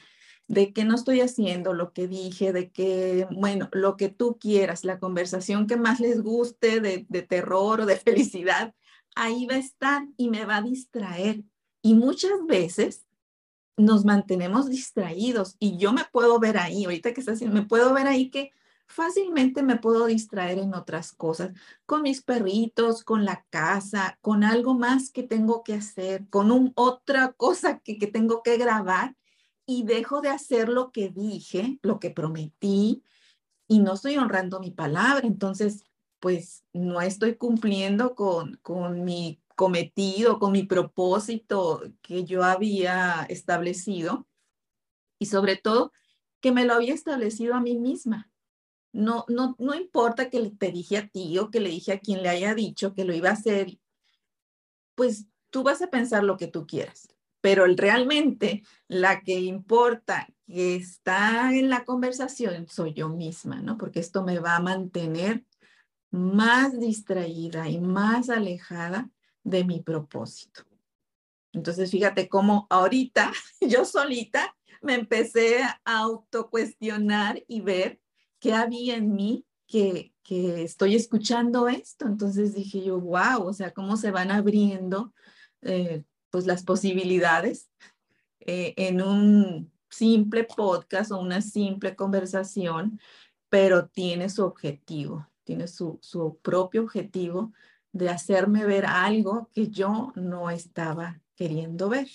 de 0.47 0.73
que 0.73 0.83
no 0.85 0.95
estoy 0.95 1.21
haciendo 1.21 1.73
lo 1.73 1.93
que 1.93 2.07
dije, 2.07 2.53
de 2.53 2.69
que, 2.69 3.27
bueno, 3.31 3.69
lo 3.71 3.97
que 3.97 4.09
tú 4.09 4.37
quieras, 4.39 4.83
la 4.83 4.99
conversación 4.99 5.67
que 5.67 5.77
más 5.77 5.99
les 5.99 6.21
guste 6.21 6.79
de, 6.79 7.05
de 7.09 7.21
terror 7.21 7.81
o 7.81 7.85
de 7.85 7.95
felicidad, 7.97 8.75
ahí 9.15 9.47
va 9.47 9.55
a 9.55 9.59
estar 9.59 10.05
y 10.17 10.29
me 10.29 10.45
va 10.45 10.57
a 10.57 10.61
distraer. 10.61 11.43
Y 11.81 11.95
muchas 11.95 12.45
veces 12.45 13.05
nos 13.77 14.05
mantenemos 14.05 14.69
distraídos 14.69 15.55
y 15.59 15.77
yo 15.77 15.93
me 15.93 16.05
puedo 16.11 16.39
ver 16.39 16.57
ahí, 16.57 16.85
ahorita 16.85 17.13
que 17.13 17.21
estás 17.21 17.35
haciendo, 17.35 17.59
me 17.59 17.67
puedo 17.67 17.93
ver 17.93 18.07
ahí 18.07 18.29
que 18.29 18.51
fácilmente 18.85 19.63
me 19.63 19.77
puedo 19.77 20.05
distraer 20.05 20.59
en 20.59 20.75
otras 20.75 21.13
cosas, 21.13 21.51
con 21.85 22.03
mis 22.03 22.21
perritos, 22.21 23.03
con 23.03 23.25
la 23.25 23.45
casa, 23.49 24.17
con 24.21 24.43
algo 24.43 24.75
más 24.75 25.09
que 25.09 25.23
tengo 25.23 25.63
que 25.63 25.73
hacer, 25.73 26.27
con 26.29 26.51
un, 26.51 26.73
otra 26.75 27.33
cosa 27.33 27.79
que, 27.79 27.97
que 27.97 28.07
tengo 28.07 28.43
que 28.43 28.57
grabar 28.57 29.15
y 29.65 29.83
dejo 29.83 30.21
de 30.21 30.29
hacer 30.29 30.69
lo 30.69 30.91
que 30.91 31.09
dije, 31.09 31.79
lo 31.81 31.99
que 31.99 32.11
prometí 32.11 33.03
y 33.67 33.79
no 33.79 33.93
estoy 33.93 34.17
honrando 34.17 34.59
mi 34.59 34.71
palabra. 34.71 35.25
Entonces, 35.25 35.85
pues 36.19 36.63
no 36.73 37.01
estoy 37.01 37.35
cumpliendo 37.35 38.15
con, 38.15 38.57
con 38.61 39.03
mi 39.03 39.41
cometido, 39.55 40.39
con 40.39 40.51
mi 40.51 40.63
propósito 40.63 41.81
que 42.01 42.25
yo 42.25 42.43
había 42.43 43.25
establecido 43.29 44.27
y 45.19 45.27
sobre 45.27 45.55
todo 45.55 45.91
que 46.41 46.51
me 46.51 46.65
lo 46.65 46.73
había 46.73 46.93
establecido 46.93 47.55
a 47.55 47.61
mí 47.61 47.77
misma. 47.77 48.29
No, 48.91 49.25
no, 49.27 49.55
no 49.57 49.73
importa 49.73 50.29
que 50.29 50.51
te 50.51 50.71
dije 50.71 50.97
a 50.97 51.07
ti 51.07 51.37
o 51.39 51.49
que 51.49 51.59
le 51.59 51.69
dije 51.69 51.93
a 51.93 51.99
quien 51.99 52.21
le 52.21 52.29
haya 52.29 52.53
dicho 52.53 52.93
que 52.93 53.05
lo 53.05 53.13
iba 53.13 53.29
a 53.29 53.33
hacer, 53.33 53.79
pues 54.95 55.27
tú 55.49 55.63
vas 55.63 55.81
a 55.81 55.89
pensar 55.89 56.23
lo 56.23 56.37
que 56.37 56.47
tú 56.47 56.67
quieras, 56.67 57.07
pero 57.41 57.65
realmente 57.65 58.63
la 58.87 59.21
que 59.21 59.39
importa 59.39 60.27
que 60.45 60.75
está 60.75 61.55
en 61.55 61.69
la 61.69 61.85
conversación 61.85 62.67
soy 62.67 62.93
yo 62.93 63.09
misma, 63.09 63.61
¿no? 63.61 63.77
Porque 63.77 63.99
esto 63.99 64.23
me 64.23 64.39
va 64.39 64.55
a 64.55 64.61
mantener 64.61 65.45
más 66.11 66.79
distraída 66.79 67.69
y 67.69 67.79
más 67.79 68.29
alejada 68.29 69.09
de 69.43 69.63
mi 69.63 69.81
propósito. 69.81 70.63
Entonces, 71.51 71.91
fíjate 71.91 72.27
cómo 72.27 72.67
ahorita 72.69 73.31
yo 73.61 73.85
solita 73.85 74.55
me 74.81 74.95
empecé 74.95 75.61
a 75.63 75.79
autocuestionar 75.85 77.43
y 77.47 77.61
ver 77.61 78.01
qué 78.39 78.53
había 78.53 78.97
en 78.97 79.13
mí 79.13 79.45
que, 79.67 80.13
que 80.23 80.63
estoy 80.63 80.95
escuchando 80.95 81.69
esto. 81.69 82.05
Entonces 82.05 82.53
dije 82.53 82.83
yo, 82.83 82.99
wow, 82.99 83.45
o 83.45 83.53
sea, 83.53 83.71
cómo 83.71 83.95
se 83.95 84.11
van 84.11 84.31
abriendo 84.31 85.13
eh, 85.61 86.03
pues 86.29 86.45
las 86.45 86.63
posibilidades 86.63 87.69
eh, 88.41 88.73
en 88.75 89.01
un 89.01 89.71
simple 89.89 90.43
podcast 90.43 91.11
o 91.11 91.19
una 91.19 91.41
simple 91.41 91.95
conversación, 91.95 92.99
pero 93.47 93.87
tiene 93.87 94.29
su 94.29 94.43
objetivo, 94.43 95.27
tiene 95.43 95.67
su, 95.67 95.99
su 96.01 96.39
propio 96.41 96.81
objetivo 96.81 97.53
de 97.93 98.09
hacerme 98.09 98.65
ver 98.65 98.85
algo 98.85 99.49
que 99.53 99.69
yo 99.69 100.11
no 100.15 100.49
estaba 100.49 101.21
queriendo 101.35 101.89
ver. 101.89 102.09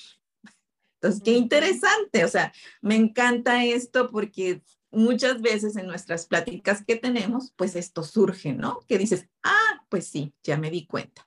Entonces, 1.00 1.22
qué 1.22 1.32
interesante, 1.32 2.24
o 2.24 2.28
sea, 2.28 2.52
me 2.82 2.96
encanta 2.96 3.64
esto 3.64 4.10
porque 4.10 4.62
muchas 4.90 5.40
veces 5.40 5.76
en 5.76 5.86
nuestras 5.86 6.26
pláticas 6.26 6.84
que 6.84 6.96
tenemos, 6.96 7.52
pues 7.56 7.76
esto 7.76 8.02
surge, 8.02 8.52
¿no? 8.52 8.80
Que 8.88 8.98
dices, 8.98 9.28
ah, 9.44 9.84
pues 9.88 10.08
sí, 10.08 10.34
ya 10.42 10.56
me 10.56 10.70
di 10.70 10.86
cuenta. 10.86 11.26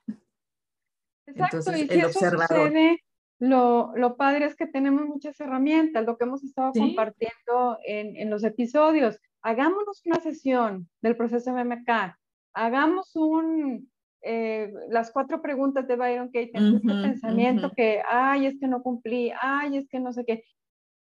Exacto, 1.26 1.58
Entonces, 1.58 1.84
y 1.84 1.88
si 1.88 2.00
el 2.00 2.06
eso 2.06 2.30
Sucede, 2.30 3.02
lo, 3.38 3.92
lo, 3.96 4.16
padre 4.16 4.44
es 4.44 4.54
que 4.54 4.66
tenemos 4.66 5.06
muchas 5.06 5.40
herramientas, 5.40 6.04
lo 6.04 6.18
que 6.18 6.24
hemos 6.24 6.44
estado 6.44 6.72
compartiendo 6.72 7.78
en, 7.86 8.16
en, 8.16 8.28
los 8.28 8.44
episodios. 8.44 9.18
Hagámonos 9.40 10.02
una 10.04 10.20
sesión 10.20 10.88
del 11.00 11.16
proceso 11.16 11.52
MMK, 11.52 12.18
hagamos 12.52 13.16
un, 13.16 13.90
eh, 14.22 14.72
las 14.88 15.10
cuatro 15.10 15.42
preguntas 15.42 15.88
de 15.88 15.96
Byron 15.96 16.28
Katie, 16.28 16.52
este 16.54 16.88
pensamiento 16.88 17.72
que, 17.72 18.02
ay, 18.08 18.46
es 18.46 18.58
que 18.58 18.68
no 18.68 18.82
cumplí, 18.82 19.32
ay, 19.40 19.78
es 19.78 19.88
que 19.88 19.98
no 19.98 20.12
sé 20.12 20.24
qué, 20.24 20.44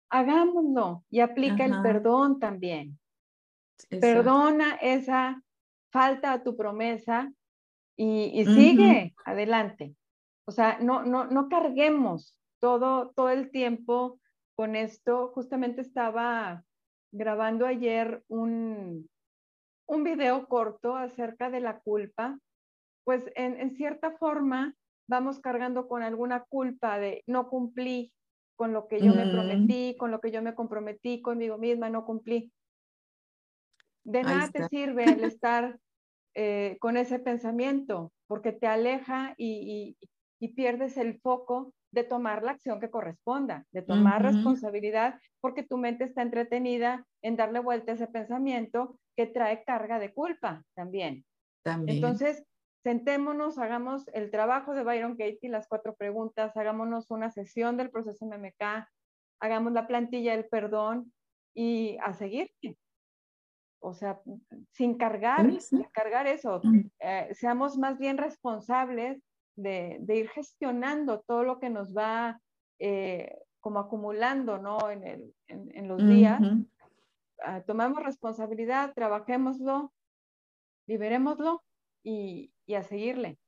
hagámoslo 0.09 1.03
y 1.09 1.19
aplica 1.19 1.65
el 1.65 1.81
perdón 1.81 2.39
también. 2.39 2.97
Perdona 3.89 4.75
esa 4.75 5.41
falta 5.91 6.33
a 6.33 6.43
tu 6.43 6.55
promesa 6.55 7.31
y, 7.97 8.45
sigue 8.45 9.13
adelante. 9.25 9.95
O 10.45 10.51
sea, 10.51 10.79
no, 10.79 11.03
no, 11.03 11.25
no 11.25 11.49
carguemos 11.49 12.37
todo, 12.59 13.11
todo 13.11 13.29
el 13.29 13.51
tiempo 13.51 14.19
con 14.55 14.75
esto. 14.75 15.31
Justamente 15.33 15.81
estaba 15.81 16.63
grabando 17.11 17.65
ayer 17.65 18.23
un, 18.27 19.09
un 19.87 20.03
video 20.03 20.47
corto 20.47 20.95
acerca 20.95 21.49
de 21.49 21.59
la 21.59 21.79
culpa 21.79 22.39
pues 23.09 23.23
en, 23.33 23.71
cierta 23.71 24.11
forma 24.11 24.75
vamos 25.07 25.39
cargando 25.39 25.87
con 25.87 26.03
alguna 26.03 26.43
culpa 26.43 26.99
de 26.99 27.23
no 27.25 27.49
cumplí 27.49 28.13
con 28.55 28.71
lo 28.71 28.87
que 28.87 29.01
yo 29.01 29.15
me 29.15 29.25
prometí, 29.25 29.95
con 29.97 30.11
lo 30.11 30.21
que 30.21 30.29
yo 30.29 30.43
me 30.43 30.53
comprometí 30.53 31.19
conmigo 31.19 31.57
misma, 31.57 31.89
no 31.89 32.05
cumplí. 32.05 32.51
De 34.03 34.21
nada 34.21 34.51
te 34.51 34.67
sirve 34.67 35.05
el 35.05 35.23
estar 35.23 35.79
eh, 36.35 36.77
con 36.79 36.97
ese 36.97 37.17
pensamiento, 37.17 38.11
porque 38.27 38.51
te 38.51 38.67
aleja 38.67 39.33
y, 39.37 39.97
pierdes 40.55 40.95
el 40.97 41.19
foco 41.19 41.73
de 41.91 42.03
tomar 42.03 42.43
la 42.43 42.51
acción 42.51 42.79
que 42.79 42.91
corresponda, 42.91 43.65
de 43.71 43.81
tomar 43.81 44.21
responsabilidad, 44.21 45.19
porque 45.41 45.63
tu 45.63 45.77
mente 45.77 46.03
está 46.03 46.21
entretenida 46.21 47.07
en 47.23 47.37
darle 47.37 47.57
vuelta 47.57 47.91
a 47.91 47.95
ese 47.95 48.05
pensamiento 48.05 48.99
que 49.17 49.25
trae 49.25 49.63
carga 49.63 49.97
de 49.97 50.13
culpa 50.13 50.63
también. 50.75 51.25
también. 51.63 51.95
Entonces, 51.97 52.45
sentémonos, 52.89 53.59
hagamos 53.59 54.07
el 54.15 54.31
trabajo 54.31 54.73
de 54.73 54.83
Byron 54.83 55.15
Katie, 55.15 55.47
las 55.47 55.67
cuatro 55.67 55.93
preguntas, 55.93 56.57
hagámonos 56.57 57.11
una 57.11 57.29
sesión 57.29 57.77
del 57.77 57.91
proceso 57.91 58.25
MMK, 58.25 58.87
hagamos 59.39 59.73
la 59.73 59.85
plantilla 59.85 60.31
del 60.31 60.47
perdón 60.47 61.13
y 61.53 61.97
a 62.01 62.13
seguir. 62.13 62.51
O 63.79 63.93
sea, 63.93 64.19
sin 64.71 64.97
cargar, 64.97 65.61
sin 65.61 65.83
cargar 65.93 66.25
eso. 66.25 66.61
Eh, 66.99 67.29
seamos 67.33 67.77
más 67.77 67.99
bien 67.99 68.17
responsables 68.17 69.21
de, 69.55 70.03
ir 70.07 70.27
gestionando 70.29 71.23
todo 71.27 71.43
lo 71.43 71.59
que 71.59 71.69
nos 71.69 71.95
va 71.95 72.41
eh, 72.79 73.37
como 73.59 73.77
acumulando, 73.81 74.57
¿no? 74.57 74.89
En, 74.89 75.03
el, 75.03 75.35
en, 75.47 75.87
los 75.87 76.03
días. 76.07 76.41
Ah, 77.43 77.61
tomamos 77.61 78.01
responsabilidad, 78.03 78.93
trabajémoslo, 78.95 79.93
liberémoslo 80.87 81.61
y, 82.03 82.51
y 82.69 82.75
a 82.75 82.83
seguirle. 82.83 83.39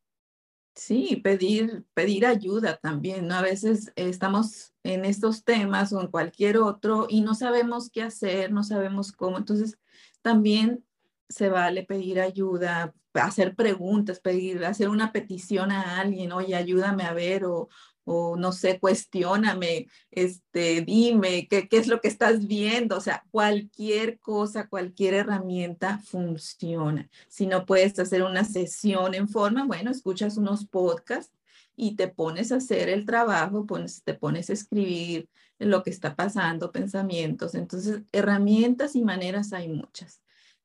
Sí, 0.74 1.18
pedir, 1.24 1.86
pedir 1.94 2.26
ayuda 2.26 2.78
también, 2.78 3.28
¿no? 3.28 3.36
A 3.36 3.42
veces 3.42 3.92
estamos 3.96 4.74
en 4.84 5.06
estos 5.06 5.44
temas 5.44 5.94
o 5.94 6.02
en 6.02 6.08
cualquier 6.08 6.58
otro 6.58 7.06
y 7.08 7.22
no 7.22 7.36
sabemos 7.36 7.92
qué 7.92 8.02
hacer, 8.02 8.52
no 8.52 8.64
sabemos 8.64 9.12
cómo. 9.12 9.38
Entonces, 9.38 9.78
también 10.24 10.84
se 11.30 11.50
vale 11.50 11.84
pedir 11.84 12.20
ayuda, 12.20 12.96
hacer 13.14 13.56
preguntas, 13.56 14.20
pedir, 14.22 14.66
hacer 14.66 14.90
una 14.90 15.12
petición 15.12 15.72
a 15.72 16.00
alguien, 16.00 16.32
oye, 16.32 16.56
ayúdame 16.56 17.04
a 17.04 17.14
ver 17.14 17.46
o, 17.46 17.70
o 18.12 18.36
no 18.36 18.52
sé, 18.52 18.80
cuestióname, 18.80 19.88
este, 20.12 20.82
dime 20.82 21.48
qué, 21.48 21.68
qué 21.68 21.78
es 21.78 21.88
lo 21.88 22.02
que 22.02 22.08
estás 22.08 22.48
viendo, 22.48 22.98
o 22.98 23.02
sea, 23.02 23.24
cualquier 23.32 24.20
cosa, 24.20 24.68
cualquier 24.68 25.14
herramienta 25.14 26.00
funciona. 26.00 27.10
Si 27.28 27.48
no 27.48 27.66
puedes 27.66 27.98
hacer 28.00 28.24
una 28.24 28.44
sesión 28.44 29.16
en 29.16 29.28
forma, 29.28 29.66
bueno, 29.66 29.92
escuchas 29.92 30.38
unos 30.38 30.66
podcasts 30.66 31.36
y 31.76 31.96
te 31.96 32.08
pones 32.08 32.52
a 32.52 32.58
hacer 32.58 32.90
el 32.90 33.06
trabajo, 33.06 33.66
pones, 33.66 34.04
te 34.04 34.14
pones 34.14 34.50
a 34.50 34.54
escribir 34.54 35.30
lo 35.58 35.84
que 35.84 35.90
está 35.90 36.16
pasando, 36.16 36.72
pensamientos. 36.72 37.56
Entonces, 37.56 38.04
herramientas 38.12 38.96
y 38.96 39.02
maneras 39.02 39.54
hay 39.54 39.70
muchas. 39.70 40.22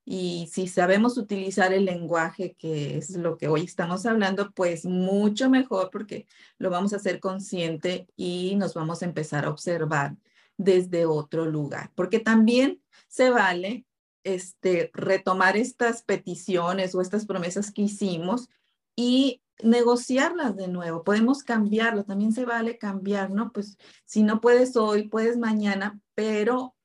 Y 0.09 0.49
si 0.53 0.69
sabemos 0.69 1.19
utilizar 1.19 1.73
el 1.73 1.85
lenguaje, 1.85 2.55
que 2.57 2.97
es 2.97 3.11
lo 3.17 3.37
que 3.37 3.49
hoy 3.49 3.65
estamos 3.65 4.07
hablando, 4.07 4.53
pues 4.53 4.85
mucho 4.85 5.51
mejor 5.51 5.91
porque 5.91 6.29
lo 6.59 6.71
vamos 6.71 6.93
a 6.93 6.97
hacer 6.97 7.19
consciente 7.19 8.07
y 8.15 8.55
nos 8.55 8.75
vamos 8.75 9.03
a 9.03 9.07
empezar 9.07 9.45
a 9.45 9.51
observar 9.51 10.17
desde 10.57 11.07
otro 11.07 11.47
lugar. 11.47 11.91
Porque 11.97 12.21
también 12.21 12.81
se 13.09 13.31
vale 13.31 13.85
este, 14.23 14.93
retomar 14.95 15.57
estas 15.57 16.05
peticiones 16.05 16.95
o 16.95 17.01
estas 17.01 17.27
promesas 17.27 17.73
que 17.73 17.83
hicimos 17.83 18.49
y 18.95 19.43
negociarlas 19.61 20.55
de 20.55 20.69
nuevo. 20.69 21.03
Podemos 21.03 21.43
cambiarlo, 21.43 22.05
también 22.05 22.33
se 22.33 22.45
vale 22.45 22.79
cambiar, 22.79 23.31
¿no? 23.33 23.51
Pues 23.51 23.77
si 24.05 24.23
no 24.23 24.41
puedes 24.41 24.77
hoy, 24.77 25.09
puedes 25.09 25.37
mañana, 25.37 25.99
pero 26.15 26.77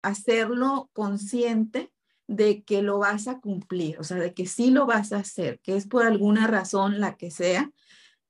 hacerlo 0.00 0.90
consciente 0.92 1.92
de 2.28 2.62
que 2.62 2.82
lo 2.82 2.98
vas 2.98 3.26
a 3.26 3.40
cumplir, 3.40 3.98
o 3.98 4.04
sea, 4.04 4.18
de 4.18 4.34
que 4.34 4.46
sí 4.46 4.70
lo 4.70 4.86
vas 4.86 5.12
a 5.12 5.18
hacer, 5.18 5.60
que 5.60 5.76
es 5.76 5.88
por 5.88 6.06
alguna 6.06 6.46
razón 6.46 7.00
la 7.00 7.16
que 7.16 7.30
sea, 7.30 7.72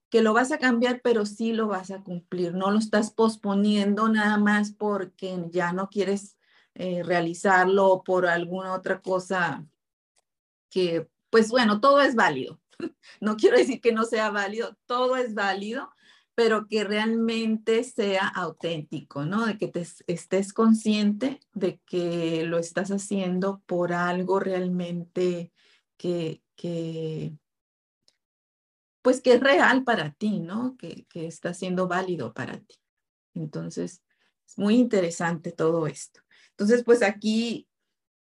que 0.08 0.22
lo 0.22 0.32
vas 0.32 0.52
a 0.52 0.58
cambiar, 0.58 1.00
pero 1.02 1.26
sí 1.26 1.52
lo 1.52 1.66
vas 1.66 1.90
a 1.90 2.02
cumplir. 2.02 2.54
No 2.54 2.70
lo 2.70 2.78
estás 2.78 3.10
posponiendo 3.10 4.08
nada 4.08 4.38
más 4.38 4.72
porque 4.72 5.36
ya 5.50 5.72
no 5.72 5.88
quieres 5.90 6.38
eh, 6.74 7.02
realizarlo 7.02 7.88
o 7.88 8.04
por 8.04 8.26
alguna 8.26 8.72
otra 8.72 9.02
cosa 9.02 9.66
que, 10.70 11.08
pues 11.28 11.50
bueno, 11.50 11.80
todo 11.80 12.00
es 12.00 12.14
válido. 12.14 12.60
No 13.20 13.36
quiero 13.36 13.58
decir 13.58 13.80
que 13.80 13.92
no 13.92 14.04
sea 14.04 14.30
válido, 14.30 14.76
todo 14.86 15.16
es 15.16 15.34
válido, 15.34 15.90
pero 16.38 16.68
que 16.68 16.84
realmente 16.84 17.82
sea 17.82 18.28
auténtico, 18.28 19.24
¿no? 19.24 19.44
De 19.44 19.58
que 19.58 19.66
te 19.66 19.84
estés 20.06 20.52
consciente 20.52 21.40
de 21.52 21.80
que 21.84 22.44
lo 22.44 22.58
estás 22.58 22.92
haciendo 22.92 23.60
por 23.66 23.92
algo 23.92 24.38
realmente 24.38 25.52
que, 25.96 26.44
pues 29.02 29.20
que 29.20 29.32
es 29.32 29.40
real 29.40 29.82
para 29.82 30.12
ti, 30.12 30.38
¿no? 30.38 30.76
Que, 30.76 31.06
que 31.08 31.26
está 31.26 31.54
siendo 31.54 31.88
válido 31.88 32.32
para 32.32 32.60
ti. 32.60 32.76
Entonces, 33.34 34.04
es 34.46 34.58
muy 34.58 34.76
interesante 34.76 35.50
todo 35.50 35.88
esto. 35.88 36.20
Entonces, 36.50 36.84
pues 36.84 37.02
aquí 37.02 37.66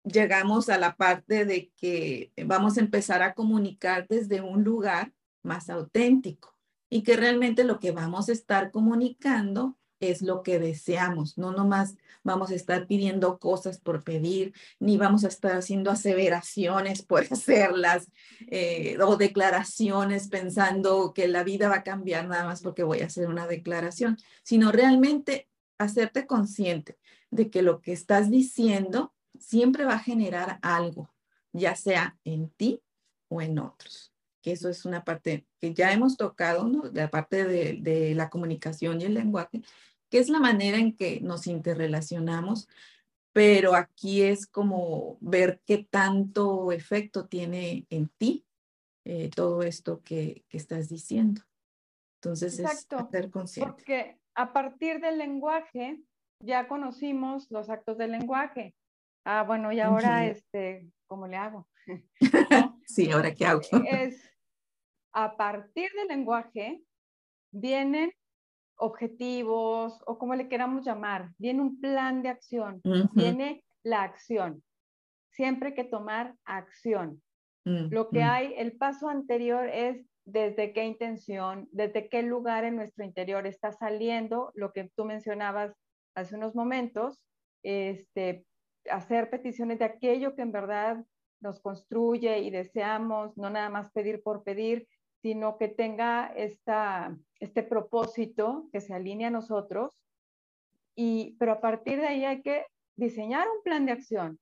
llegamos 0.04 0.70
a 0.70 0.78
la 0.78 0.96
parte 0.96 1.44
de 1.46 1.72
que 1.76 2.32
vamos 2.46 2.78
a 2.78 2.82
empezar 2.82 3.24
a 3.24 3.34
comunicar 3.34 4.06
desde 4.08 4.42
un 4.42 4.64
lugar 4.64 5.12
más 5.42 5.72
auténtico 5.72 6.55
y 6.90 7.04
que 7.04 7.16
realmente 7.16 7.64
lo 7.64 7.80
que 7.80 7.92
vamos 7.92 8.30
a 8.30 8.34
estar 8.34 8.72
comunicando 8.72 9.78
es 10.00 10.22
lo 10.22 10.44
que 10.44 10.60
deseamos, 10.60 11.38
no 11.38 11.52
nomás 11.52 11.96
vamos 12.24 12.52
a 12.52 12.56
estar 12.56 12.88
pidiendo 12.88 13.40
cosas 13.40 13.80
por 13.80 14.04
pedir, 14.04 14.54
ni 14.80 14.98
vamos 14.98 15.24
a 15.24 15.28
estar 15.28 15.56
haciendo 15.56 15.92
aseveraciones 15.92 17.02
por 17.04 17.24
hacerlas 17.32 18.12
eh, 18.48 18.98
o 19.02 19.16
declaraciones 19.16 20.28
pensando 20.28 21.14
que 21.14 21.28
la 21.28 21.44
vida 21.44 21.70
va 21.70 21.78
a 21.78 21.84
cambiar 21.84 22.28
nada 22.28 22.46
más 22.46 22.62
porque 22.62 22.84
voy 22.84 23.02
a 23.02 23.06
hacer 23.06 23.28
una 23.28 23.48
declaración, 23.48 24.18
sino 24.44 24.72
realmente 24.72 25.48
hacerte 25.78 26.26
consciente 26.26 26.98
de 27.32 27.50
que 27.50 27.62
lo 27.62 27.82
que 27.82 27.92
estás 27.92 28.30
diciendo 28.30 29.14
siempre 29.40 29.86
va 29.86 29.96
a 29.96 30.00
generar 30.00 30.60
algo, 30.62 31.14
ya 31.52 31.76
sea 31.76 32.18
en 32.24 32.50
ti 32.50 32.82
o 33.28 33.42
en 33.42 33.60
otros 33.60 34.15
que 34.46 34.52
eso 34.52 34.70
es 34.70 34.86
una 34.86 35.04
parte 35.04 35.48
que 35.60 35.74
ya 35.74 35.92
hemos 35.92 36.18
tocado, 36.18 36.68
¿no? 36.68 36.84
La 36.94 37.10
parte 37.10 37.46
de, 37.46 37.80
de 37.82 38.14
la 38.14 38.30
comunicación 38.30 39.02
y 39.02 39.06
el 39.06 39.16
lenguaje, 39.16 39.64
que 40.12 40.20
es 40.20 40.30
la 40.30 40.40
manera 40.40 40.78
en 40.78 40.96
que 40.96 41.20
nos 41.20 41.48
interrelacionamos, 41.48 42.70
pero 43.34 43.74
aquí 43.74 44.22
es 44.22 44.46
como 44.46 45.18
ver 45.20 45.62
qué 45.66 45.80
tanto 45.90 46.72
efecto 46.72 47.26
tiene 47.26 47.88
en 47.90 48.08
ti 48.20 48.46
eh, 49.04 49.32
todo 49.36 49.64
esto 49.64 50.04
que, 50.04 50.46
que, 50.48 50.58
estás 50.58 50.90
diciendo. 50.90 51.42
Entonces 52.22 52.60
Exacto, 52.60 53.00
es 53.00 53.10
ser 53.10 53.32
consciente. 53.32 53.72
Porque 53.72 54.20
a 54.36 54.54
partir 54.54 55.00
del 55.00 55.18
lenguaje 55.18 56.04
ya 56.40 56.68
conocimos 56.68 57.50
los 57.50 57.72
actos 57.72 57.98
del 57.98 58.12
lenguaje. 58.12 58.76
Ah, 59.26 59.42
bueno, 59.42 59.72
y 59.72 59.80
ahora, 59.80 60.28
este, 60.28 60.88
¿cómo 61.08 61.26
le 61.26 61.36
hago? 61.36 61.68
sí, 62.86 63.12
ahora 63.12 63.34
qué 63.34 63.48
hago. 63.48 63.62
es, 63.90 64.35
a 65.16 65.38
partir 65.38 65.90
del 65.94 66.10
lenguaje 66.10 66.82
vienen 67.52 68.12
objetivos 68.78 70.04
o 70.06 70.18
como 70.18 70.36
le 70.36 70.50
queramos 70.50 70.86
llamar, 70.86 71.32
viene 71.38 71.62
un 71.62 71.80
plan 71.80 72.22
de 72.22 72.30
acción, 72.30 72.82
viene 73.14 73.64
la 73.84 74.04
acción. 74.04 74.62
Siempre 75.32 75.70
hay 75.70 75.76
que 75.76 75.86
tomar 75.86 76.36
acción. 76.44 77.22
Lo 77.64 78.10
que 78.10 78.22
hay, 78.22 78.54
el 78.58 78.78
paso 78.78 79.10
anterior 79.10 79.68
es 79.70 80.06
desde 80.26 80.72
qué 80.74 80.84
intención, 80.86 81.68
desde 81.72 82.10
qué 82.10 82.22
lugar 82.22 82.64
en 82.64 82.76
nuestro 82.76 83.04
interior 83.04 83.48
está 83.48 83.72
saliendo 83.72 84.52
lo 84.54 84.72
que 84.72 84.92
tú 84.96 85.06
mencionabas 85.06 85.74
hace 86.14 86.36
unos 86.36 86.54
momentos, 86.54 87.20
este, 87.64 88.46
hacer 88.92 89.30
peticiones 89.30 89.80
de 89.80 89.86
aquello 89.86 90.36
que 90.36 90.44
en 90.44 90.52
verdad 90.52 91.04
nos 91.42 91.60
construye 91.60 92.40
y 92.40 92.52
deseamos, 92.52 93.36
no 93.38 93.50
nada 93.50 93.70
más 93.70 93.92
pedir 93.92 94.22
por 94.22 94.44
pedir, 94.44 94.88
sino 95.26 95.58
que 95.58 95.70
tenga 95.70 96.28
esta, 96.36 97.18
este 97.40 97.64
propósito 97.64 98.70
que 98.72 98.80
se 98.80 98.94
alinee 98.94 99.26
a 99.26 99.32
nosotros. 99.32 100.06
Y, 100.96 101.36
pero 101.40 101.54
a 101.54 101.62
partir 101.62 102.00
de 102.00 102.06
ahí 102.06 102.26
hay 102.26 102.44
que 102.44 102.68
diseñar 102.96 103.48
un 103.48 103.64
plan 103.64 103.88
de 103.88 103.94
acción. 103.94 104.40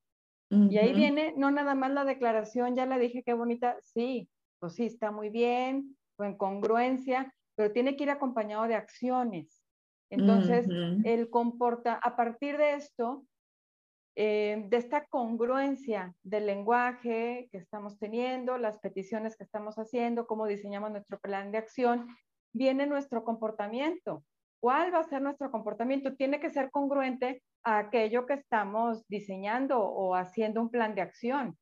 Y 0.50 0.78
ahí 0.78 0.94
viene, 0.94 1.34
no 1.38 1.52
nada 1.52 1.74
más 1.74 1.92
la 1.92 2.04
declaración, 2.04 2.76
ya 2.76 2.86
la 2.86 3.00
dije, 3.00 3.24
qué 3.24 3.34
bonita, 3.34 3.78
sí, 3.82 4.28
pues 4.60 4.76
sí, 4.76 4.88
está 4.88 5.10
muy 5.10 5.30
bien, 5.30 5.96
o 6.18 6.26
en 6.26 6.36
congruencia, 6.36 7.34
pero 7.56 7.72
tiene 7.72 7.96
que 7.96 8.04
ir 8.04 8.10
acompañado 8.10 8.68
de 8.68 8.76
acciones. 8.76 9.64
Entonces, 10.10 10.68
el 11.06 11.30
comporta, 11.30 11.94
a 11.94 12.18
partir 12.18 12.58
de 12.58 12.74
esto, 12.74 13.24
eh, 14.16 14.66
de 14.68 14.78
esta 14.78 15.06
congruencia 15.06 16.14
del 16.22 16.46
lenguaje 16.46 17.48
que 17.52 17.58
estamos 17.58 17.98
teniendo, 17.98 18.60
las 18.60 18.78
peticiones 18.80 19.36
que 19.36 19.44
estamos 19.44 19.76
haciendo, 19.78 20.28
cómo 20.28 20.46
diseñamos 20.46 20.92
nuestro 20.92 21.20
plan 21.20 21.52
de 21.52 21.58
acción, 21.58 22.08
viene 22.54 22.86
nuestro 22.86 23.24
comportamiento. 23.24 24.24
¿Cuál 24.62 24.94
va 24.94 25.00
a 25.00 25.04
ser 25.04 25.22
nuestro 25.22 25.50
comportamiento? 25.50 26.16
Tiene 26.16 26.40
que 26.40 26.52
ser 26.52 26.70
congruente 26.70 27.42
a 27.64 27.80
aquello 27.80 28.26
que 28.26 28.36
estamos 28.36 29.06
diseñando 29.08 29.80
o 29.80 30.16
haciendo 30.16 30.62
un 30.62 30.70
plan 30.70 30.94
de 30.96 31.02
acción, 31.02 31.58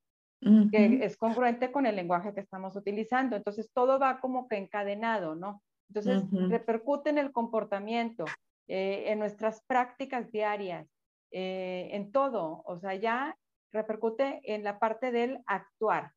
que 0.72 1.00
es 1.04 1.18
congruente 1.18 1.72
con 1.72 1.86
el 1.86 1.96
lenguaje 1.96 2.34
que 2.34 2.42
estamos 2.42 2.76
utilizando. 2.76 3.36
Entonces, 3.36 3.72
todo 3.74 3.98
va 3.98 4.20
como 4.20 4.48
que 4.48 4.58
encadenado, 4.58 5.36
¿no? 5.36 5.62
Entonces, 5.90 6.24
repercute 6.50 7.10
en 7.10 7.18
el 7.18 7.32
comportamiento, 7.32 8.26
eh, 8.68 9.06
en 9.08 9.20
nuestras 9.20 9.62
prácticas 9.68 10.32
diarias, 10.32 10.88
eh, 11.32 11.89
en 11.91 12.12
todo, 12.12 12.62
o 12.65 12.80
sea, 12.80 12.96
ya 12.96 13.38
repercute 13.72 14.41
en 14.44 14.63
la 14.63 14.80
parte 14.80 15.12
del 15.12 15.39
actuar 15.46 16.13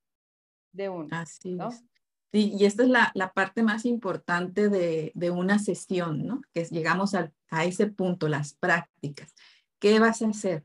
de 0.73 0.89
uno. 0.89 1.09
Así 1.13 1.57
es. 1.61 1.85
y 2.33 2.65
esta 2.65 2.83
es 2.83 2.89
la, 2.89 3.13
la 3.15 3.33
parte 3.33 3.63
más 3.63 3.85
importante 3.85 4.69
de, 4.69 5.13
de, 5.15 5.31
una 5.31 5.59
sesión, 5.59 6.27
¿no? 6.27 6.41
Que 6.53 6.65
llegamos 6.65 7.15
a, 7.15 7.33
a, 7.51 7.65
ese 7.65 7.87
punto, 7.87 8.29
las 8.29 8.55
prácticas. 8.55 9.35
¿Qué 9.79 10.01
vas 10.01 10.21
a 10.23 10.29
hacer? 10.29 10.65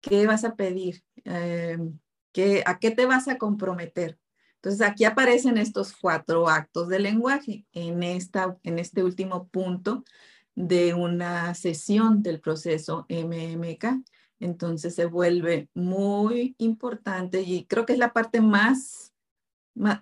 ¿Qué 0.00 0.26
vas 0.26 0.44
a 0.44 0.54
pedir? 0.54 1.02
Eh, 1.24 1.78
¿qué, 2.32 2.62
¿A 2.66 2.78
qué 2.78 2.90
te 2.90 3.06
vas 3.06 3.26
a 3.28 3.38
comprometer? 3.38 4.18
Entonces 4.56 4.86
aquí 4.86 5.04
aparecen 5.04 5.56
estos 5.56 5.94
cuatro 5.96 6.48
actos 6.48 6.88
de 6.88 6.98
lenguaje 6.98 7.64
en, 7.72 8.02
esta, 8.02 8.58
en 8.64 8.78
este 8.78 9.04
último 9.04 9.48
punto 9.48 10.04
de 10.58 10.92
una 10.92 11.54
sesión 11.54 12.20
del 12.20 12.40
proceso 12.40 13.06
MMK. 13.08 14.02
Entonces 14.40 14.92
se 14.92 15.06
vuelve 15.06 15.68
muy 15.72 16.56
importante 16.58 17.42
y 17.42 17.64
creo 17.66 17.86
que 17.86 17.92
es 17.92 17.98
la 18.00 18.12
parte 18.12 18.40
más, 18.40 19.12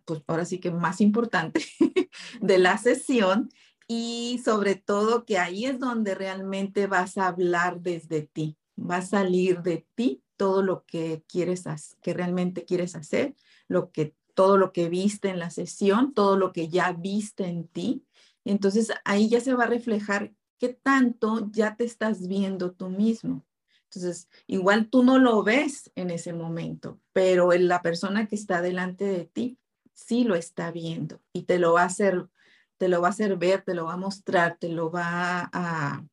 pues 0.07 0.23
ahora 0.27 0.47
sí 0.47 0.59
que 0.59 0.71
más 0.71 1.03
importante 1.03 1.63
de 2.41 2.59
la 2.59 2.79
sesión 2.79 3.51
y 3.87 4.41
sobre 4.43 4.77
todo 4.77 5.27
que 5.27 5.37
ahí 5.37 5.67
es 5.67 5.79
donde 5.79 6.15
realmente 6.15 6.87
vas 6.87 7.19
a 7.19 7.27
hablar 7.27 7.83
desde 7.83 8.23
ti, 8.23 8.57
va 8.79 8.97
a 8.97 9.03
salir 9.03 9.61
de 9.61 9.87
ti 9.95 10.23
todo 10.39 10.63
lo 10.63 10.87
que 10.87 11.23
quieres, 11.29 11.65
que 12.01 12.15
realmente 12.15 12.65
quieres 12.65 12.97
hacer, 12.97 13.35
lo 13.69 13.91
que, 13.91 14.15
todo 14.33 14.57
lo 14.57 14.73
que 14.73 14.89
viste 14.89 15.29
en 15.29 15.39
la 15.39 15.51
sesión, 15.51 16.15
todo 16.15 16.39
lo 16.39 16.53
que 16.53 16.69
ya 16.69 16.93
viste 16.93 17.45
en 17.45 17.69
ti. 17.69 18.07
Entonces 18.47 18.91
ahí 19.05 19.29
ya 19.29 19.41
se 19.41 19.53
va 19.53 19.65
a 19.65 19.69
reflejar 19.69 20.33
qué 20.59 20.69
tanto 20.69 21.51
ya 21.53 21.77
te 21.77 21.85
estás 21.85 22.27
viendo 22.27 22.73
tú 22.73 22.89
mismo. 22.89 23.45
Entonces, 23.85 24.29
igual 24.47 24.89
tú 24.91 25.03
no 25.03 25.19
lo 25.19 25.43
ves 25.43 25.91
en 25.95 26.11
ese 26.11 26.33
momento, 26.33 27.01
pero 27.13 27.53
la 27.53 27.83
persona 27.83 28.27
que 28.27 28.35
está 28.35 28.61
delante 28.61 29.05
de 29.05 29.25
ti 29.25 29.59
sí 29.95 30.25
lo 30.25 30.35
está 30.35 30.71
viendo 30.71 31.21
y 31.33 31.45
te 31.45 31.59
lo 31.59 31.75
va 31.75 31.83
a 31.83 31.87
hacer, 31.87 32.29
te 32.77 32.89
lo 32.89 33.01
va 33.01 33.09
a 33.09 33.11
hacer 33.11 33.37
ver, 33.37 33.63
te 33.63 33.75
lo 33.75 33.87
va 33.87 33.95
a 33.95 33.99
mostrar, 33.99 34.59
te 34.59 34.69
lo 34.69 34.91
va 34.91 35.49
a, 35.53 36.05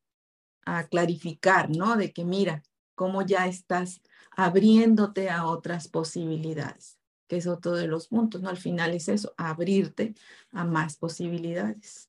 a 0.64 0.88
clarificar, 0.88 1.68
¿no? 1.70 1.96
De 1.96 2.12
que 2.12 2.24
mira 2.24 2.62
cómo 2.94 3.22
ya 3.22 3.46
estás 3.46 4.00
abriéndote 4.30 5.30
a 5.30 5.46
otras 5.46 5.88
posibilidades, 5.88 6.98
que 7.28 7.36
es 7.36 7.46
otro 7.46 7.72
de 7.72 7.88
los 7.88 8.08
puntos, 8.08 8.40
¿no? 8.40 8.48
Al 8.48 8.56
final 8.56 8.94
es 8.94 9.08
eso, 9.08 9.34
abrirte 9.36 10.14
a 10.52 10.64
más 10.64 10.96
posibilidades. 10.96 12.08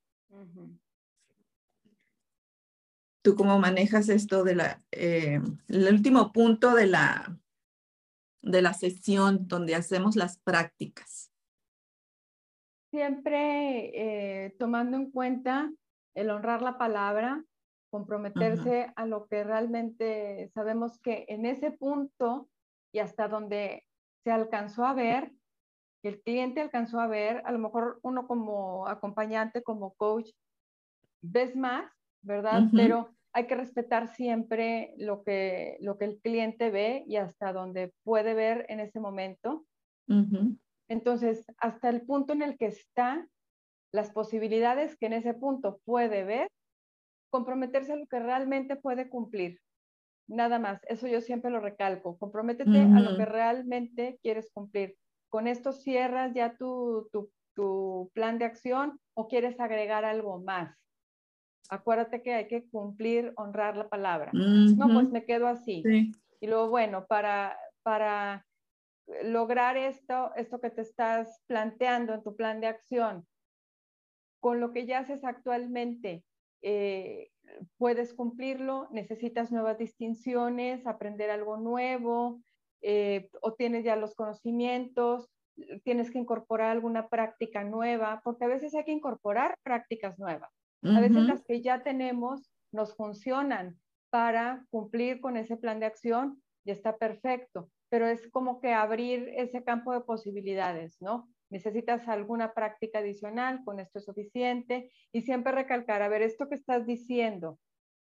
¿Tú 3.26 3.36
cómo 3.36 3.58
manejas 3.58 4.08
esto 4.10 4.44
de 4.44 4.54
la, 4.54 4.84
eh, 4.92 5.42
el 5.68 5.88
último 5.92 6.32
punto 6.32 6.76
de 6.76 6.86
la, 6.86 7.36
de 8.44 8.62
la 8.62 8.76
sesión 8.76 9.48
donde 9.48 9.74
hacemos 9.74 10.16
las 10.16 10.38
prácticas? 10.38 11.34
Siempre 12.92 14.46
eh, 14.46 14.56
tomando 14.60 14.96
en 14.98 15.10
cuenta 15.10 15.74
el 16.14 16.30
honrar 16.30 16.62
la 16.62 16.78
palabra, 16.78 17.44
comprometerse 17.90 18.94
a 18.96 19.08
lo 19.08 19.26
que 19.26 19.44
realmente 19.44 20.52
sabemos 20.54 21.00
que 21.00 21.26
en 21.28 21.48
ese 21.48 21.72
punto 21.72 22.48
y 22.94 23.00
hasta 23.00 23.28
donde 23.28 23.88
se 24.24 24.30
alcanzó 24.30 24.86
a 24.86 24.94
ver, 24.94 25.32
que 26.04 26.10
el 26.10 26.22
cliente 26.22 26.62
alcanzó 26.62 27.00
a 27.00 27.08
ver, 27.08 27.42
a 27.46 27.52
lo 27.52 27.58
mejor 27.58 27.98
uno 28.04 28.28
como 28.28 28.88
acompañante, 28.88 29.64
como 29.64 29.96
coach, 29.96 30.30
ves 31.24 31.56
más, 31.56 31.95
¿verdad? 32.26 32.72
Pero 32.76 33.12
hay 33.34 33.48
que 33.48 33.56
respetar 33.56 34.08
siempre 34.08 34.94
lo 34.98 35.24
que, 35.24 35.78
lo 35.82 35.98
que 35.98 36.06
el 36.06 36.20
cliente 36.22 36.72
ve 36.72 37.04
y 37.08 37.18
hasta 37.18 37.54
donde 37.54 37.94
puede 38.04 38.34
ver 38.34 38.66
en 38.70 38.80
ese 38.80 39.00
momento. 39.00 39.66
Entonces, 40.88 41.46
hasta 41.58 41.90
el 41.90 42.02
punto 42.06 42.34
en 42.34 42.42
el 42.42 42.58
que 42.58 42.68
está, 42.68 43.28
las 43.92 44.12
posibilidades 44.12 44.98
que 44.98 45.08
en 45.08 45.14
ese 45.14 45.34
punto 45.34 45.80
puede 45.86 46.24
ver, 46.24 46.48
comprometerse 47.32 47.94
a 47.94 47.98
lo 47.98 48.08
que 48.08 48.20
realmente 48.20 48.76
puede 48.76 49.10
cumplir. 49.10 49.60
Nada 50.28 50.60
más, 50.60 50.82
eso 50.88 51.08
yo 51.08 51.22
siempre 51.22 51.52
lo 51.52 51.60
recalco. 51.60 52.18
Comprométete 52.18 52.80
a 52.80 53.02
lo 53.02 53.16
que 53.18 53.26
realmente 53.26 54.20
quieres 54.24 54.52
cumplir. 54.52 54.96
¿Con 55.30 55.48
esto 55.48 55.72
cierras 55.74 56.34
ya 56.34 56.56
tu, 56.58 57.10
tu, 57.12 57.32
tu 57.56 58.12
plan 58.14 58.40
de 58.40 58.46
acción 58.46 59.00
o 59.14 59.28
quieres 59.28 59.60
agregar 59.60 60.06
algo 60.06 60.40
más? 60.42 60.76
Acuérdate 61.70 62.22
que 62.22 62.34
hay 62.34 62.48
que 62.48 62.68
cumplir, 62.70 63.34
honrar 63.38 63.78
la 63.78 63.90
palabra. 63.90 64.32
No, 64.34 64.88
pues 64.94 65.10
me 65.10 65.26
quedo 65.26 65.48
así. 65.48 65.84
Y 66.40 66.48
luego, 66.48 66.70
bueno, 66.70 67.06
para, 67.08 67.58
para 67.84 68.46
lograr 69.24 69.78
esto, 69.78 70.32
esto 70.36 70.60
que 70.60 70.70
te 70.70 70.82
estás 70.82 71.42
planteando 71.48 72.14
en 72.14 72.24
tu 72.24 72.36
plan 72.36 72.60
de 72.62 72.68
acción, 72.68 73.26
con 74.40 74.60
lo 74.60 74.72
que 74.72 74.86
ya 74.86 75.00
haces 75.00 75.24
actualmente, 75.24 76.24
eh, 76.62 77.30
puedes 77.78 78.14
cumplirlo, 78.14 78.88
necesitas 78.92 79.52
nuevas 79.52 79.78
distinciones, 79.78 80.86
aprender 80.88 81.30
algo 81.30 81.58
nuevo, 81.58 82.42
eh, 82.82 83.30
o 83.42 83.54
tienes 83.54 83.84
ya 83.84 83.96
los 83.96 84.16
conocimientos, 84.16 85.30
tienes 85.84 86.12
que 86.12 86.20
incorporar 86.20 86.72
alguna 86.72 87.08
práctica 87.08 87.64
nueva, 87.64 88.22
porque 88.24 88.46
a 88.46 88.50
veces 88.50 88.76
hay 88.76 88.84
que 88.84 88.92
incorporar 88.92 89.58
prácticas 89.64 90.20
nuevas. 90.20 90.52
A 90.86 91.00
veces 91.00 91.24
las 91.24 91.44
que 91.44 91.62
ya 91.62 91.84
tenemos 91.84 92.52
nos 92.72 92.96
funcionan 92.96 93.80
para 94.12 94.66
cumplir 94.70 95.20
con 95.20 95.36
ese 95.36 95.58
plan 95.58 95.80
de 95.80 95.88
acción 95.88 96.44
y 96.64 96.72
está 96.72 96.98
perfecto, 96.98 97.70
pero 97.90 98.08
es 98.08 98.30
como 98.30 98.60
que 98.60 98.74
abrir 98.74 99.30
ese 99.36 99.64
campo 99.64 99.94
de 99.94 100.02
posibilidades, 100.02 101.02
¿no? 101.02 101.28
Necesitas 101.50 102.08
alguna 102.08 102.54
práctica 102.54 103.00
adicional, 103.00 103.64
con 103.64 103.80
esto 103.80 104.00
es 104.00 104.06
suficiente 104.06 104.92
y 105.12 105.22
siempre 105.22 105.54
recalcar, 105.54 106.02
a 106.02 106.08
ver, 106.08 106.22
esto 106.22 106.50
que 106.50 106.56
estás 106.56 106.86
diciendo 106.86 107.60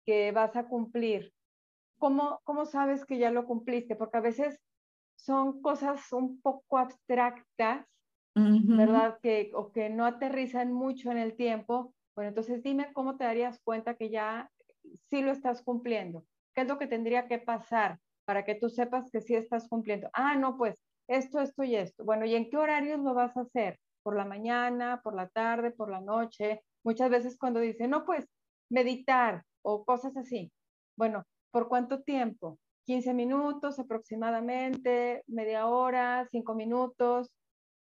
que 0.06 0.32
vas 0.32 0.56
a 0.56 0.68
cumplir, 0.68 1.34
¿cómo, 1.98 2.40
cómo 2.44 2.66
sabes 2.66 3.06
que 3.06 3.18
ya 3.18 3.32
lo 3.32 3.46
cumpliste? 3.46 3.96
Porque 3.96 4.18
a 4.18 4.22
veces 4.22 4.60
son 5.16 5.62
cosas 5.62 6.12
un 6.14 6.42
poco 6.42 6.78
abstractas, 6.78 7.86
¿verdad? 8.34 9.20
Que, 9.22 9.52
o 9.54 9.72
que 9.72 9.90
no 9.90 10.06
aterrizan 10.06 10.72
mucho 10.72 11.12
en 11.12 11.18
el 11.18 11.36
tiempo 11.36 11.94
bueno, 12.16 12.30
entonces 12.30 12.64
dime 12.64 12.92
cómo 12.94 13.18
te 13.18 13.24
darías 13.24 13.60
cuenta 13.64 13.96
que 13.96 14.10
ya 14.10 14.50
sí 15.10 15.22
lo 15.22 15.32
estás 15.32 15.62
cumpliendo. 15.64 16.26
¿Qué 16.54 16.62
es 16.62 16.68
lo 16.68 16.78
que 16.78 16.88
tendría 16.88 17.28
que 17.28 17.40
pasar 17.40 18.00
para 18.26 18.44
que 18.46 18.56
tú 18.56 18.70
sepas 18.70 19.10
que 19.12 19.22
sí 19.22 19.36
estás 19.36 19.68
cumpliendo? 19.70 20.10
Ah, 20.14 20.36
no, 20.36 20.58
pues 20.58 20.76
esto, 21.08 21.40
esto 21.40 21.64
y 21.64 21.76
esto. 21.76 22.04
Bueno, 22.04 22.26
¿y 22.26 22.36
en 22.36 22.50
qué 22.50 22.58
horarios 22.58 23.00
lo 23.00 23.14
vas 23.14 23.36
a 23.38 23.42
hacer? 23.42 23.80
¿Por 24.04 24.16
la 24.16 24.26
mañana, 24.26 25.02
por 25.04 25.16
la 25.16 25.30
tarde, 25.30 25.72
por 25.72 25.90
la 25.92 26.02
noche? 26.02 26.62
Muchas 26.84 27.10
veces 27.10 27.38
cuando 27.38 27.60
dicen, 27.60 27.92
no, 27.92 28.06
pues 28.06 28.28
meditar 28.70 29.44
o 29.62 29.86
cosas 29.86 30.18
así. 30.18 30.52
Bueno, 30.98 31.24
¿por 31.52 31.68
cuánto 31.68 32.02
tiempo? 32.02 32.58
15 32.86 33.14
minutos 33.14 33.80
aproximadamente, 33.80 35.24
media 35.28 35.68
hora, 35.68 36.26
5 36.30 36.56
minutos, 36.56 37.32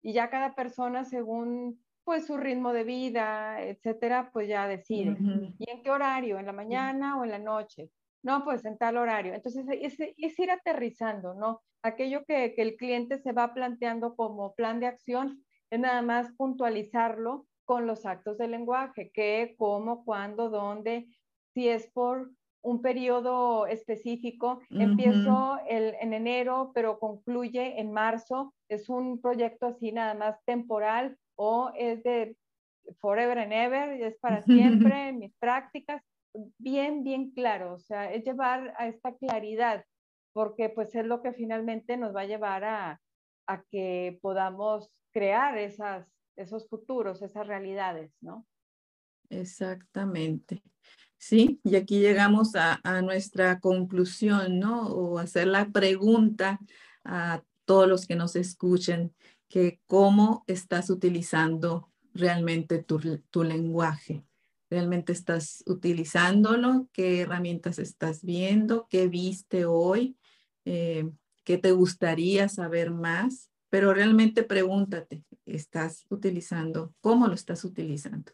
y 0.03 0.13
ya 0.13 0.31
cada 0.31 0.55
persona 0.55 1.05
según 1.05 1.85
pues 2.09 2.27
su 2.27 2.39
ritmo 2.39 2.73
de 2.73 2.85
vida, 2.85 3.63
etcétera, 3.63 4.31
pues 4.33 4.49
ya 4.49 4.67
decide. 4.67 5.15
¿Y 5.59 5.71
en 5.71 5.83
qué 5.83 5.91
horario? 5.91 6.39
¿En 6.39 6.47
la 6.47 6.55
mañana 6.55 7.21
o 7.21 7.25
en 7.25 7.31
la 7.33 7.39
noche? 7.39 7.91
No, 8.23 8.45
pues 8.45 8.65
en 8.65 8.79
tal 8.79 8.97
horario. 8.97 9.35
Entonces, 9.35 9.67
es, 9.69 10.39
ir 10.39 10.51
aterrizando, 10.51 11.35
¿no? 11.35 11.61
Aquello 11.83 12.25
que, 12.25 12.55
que, 12.55 12.63
el 12.63 12.77
cliente 12.77 13.19
se 13.19 13.33
va 13.33 13.53
planteando 13.53 14.17
como 14.17 14.55
plan 14.55 14.81
de 14.81 14.87
acción 14.87 15.45
es 15.69 15.81
nada 15.81 16.01
más 16.01 16.33
puntualizarlo 16.33 17.45
con 17.67 17.87
los 17.87 18.07
actos 18.07 18.39
del 18.39 18.53
lenguaje, 18.53 19.11
qué, 19.13 19.55
cómo, 19.59 20.03
cuándo, 20.07 20.49
dónde, 20.49 21.09
si 21.53 21.69
es 21.69 21.91
por 21.91 22.31
un 22.63 22.81
periodo 22.81 23.67
específico, 23.67 24.63
empiezo 24.71 25.59
el, 25.69 25.95
en 26.01 26.15
enero, 26.15 26.73
pero 26.75 26.99
concluye 26.99 27.79
en 27.79 27.93
marzo, 27.93 28.55
es 28.71 28.89
un 28.89 29.21
proyecto 29.21 29.67
así 29.67 29.93
nada 29.93 30.15
más 30.15 30.43
temporal 30.47 31.19
o 31.39 31.71
es 31.77 32.03
de 32.03 32.37
forever 33.01 33.39
and 33.39 33.53
ever, 33.53 34.03
es 34.03 34.19
para 34.19 34.43
siempre, 34.45 35.13
mis 35.13 35.33
prácticas, 35.39 36.03
bien, 36.59 37.05
bien 37.05 37.31
claro, 37.31 37.75
o 37.75 37.79
sea, 37.79 38.13
es 38.13 38.25
llevar 38.25 38.75
a 38.77 38.89
esta 38.89 39.17
claridad, 39.17 39.85
porque 40.33 40.69
pues 40.69 40.95
es 40.95 41.07
lo 41.07 41.23
que 41.23 41.33
finalmente 41.33 41.97
nos 41.97 42.15
va 42.15 42.23
a 42.23 42.27
llevar 42.27 42.65
a, 42.65 43.01
a 43.47 43.63
que 43.71 44.19
podamos 44.21 44.91
crear 45.13 45.57
esas, 45.57 46.07
esos 46.37 46.69
futuros, 46.69 47.23
esas 47.23 47.47
realidades, 47.47 48.13
¿no? 48.21 48.47
Exactamente. 49.31 50.63
Sí, 51.17 51.61
y 51.65 51.77
aquí 51.77 52.01
llegamos 52.01 52.55
a, 52.55 52.81
a, 52.85 53.03
nuestra 53.03 53.59
conclusión, 53.59 54.59
¿no? 54.59 54.87
O 54.87 55.19
hacer 55.19 55.49
la 55.49 55.69
pregunta 55.69 56.61
a 57.05 57.43
todos 57.65 57.89
los 57.89 58.07
que 58.07 58.15
nos 58.15 58.37
escuchen 58.37 59.13
que 59.49 59.81
cómo 59.87 60.45
estás 60.47 60.91
utilizando 60.91 61.91
realmente 62.15 62.83
tu, 62.83 62.99
tu 63.31 63.43
lenguaje. 63.43 64.25
¿Realmente 64.71 65.13
estás 65.13 65.63
utilizándolo? 65.67 66.89
¿Qué 66.93 67.23
herramientas 67.23 67.79
estás 67.79 68.23
viendo? 68.23 68.87
¿Qué 68.91 69.09
viste 69.09 69.65
hoy? 69.65 70.19
Eh, 70.67 71.11
¿Qué 71.45 71.57
te 71.57 71.73
gustaría 71.73 72.49
saber 72.49 72.91
más? 72.91 73.51
Pero 73.71 73.95
realmente 73.95 74.43
pregúntate, 74.43 75.25
¿estás 75.47 76.07
utilizando? 76.11 76.95
¿Cómo 77.01 77.27
lo 77.27 77.35
estás 77.35 77.65
utilizando? 77.65 78.33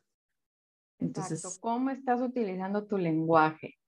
Entonces, 0.99 1.59
¿cómo 1.61 1.91
estás 1.91 2.21
utilizando 2.21 2.87
tu 2.87 2.99
lenguaje? 2.99 3.79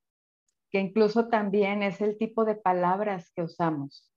Que 0.71 0.81
incluso 0.81 1.29
también 1.29 1.83
es 1.83 2.01
el 2.01 2.19
tipo 2.19 2.45
de 2.45 2.57
palabras 2.57 3.31
que 3.35 3.43
usamos. 3.43 4.13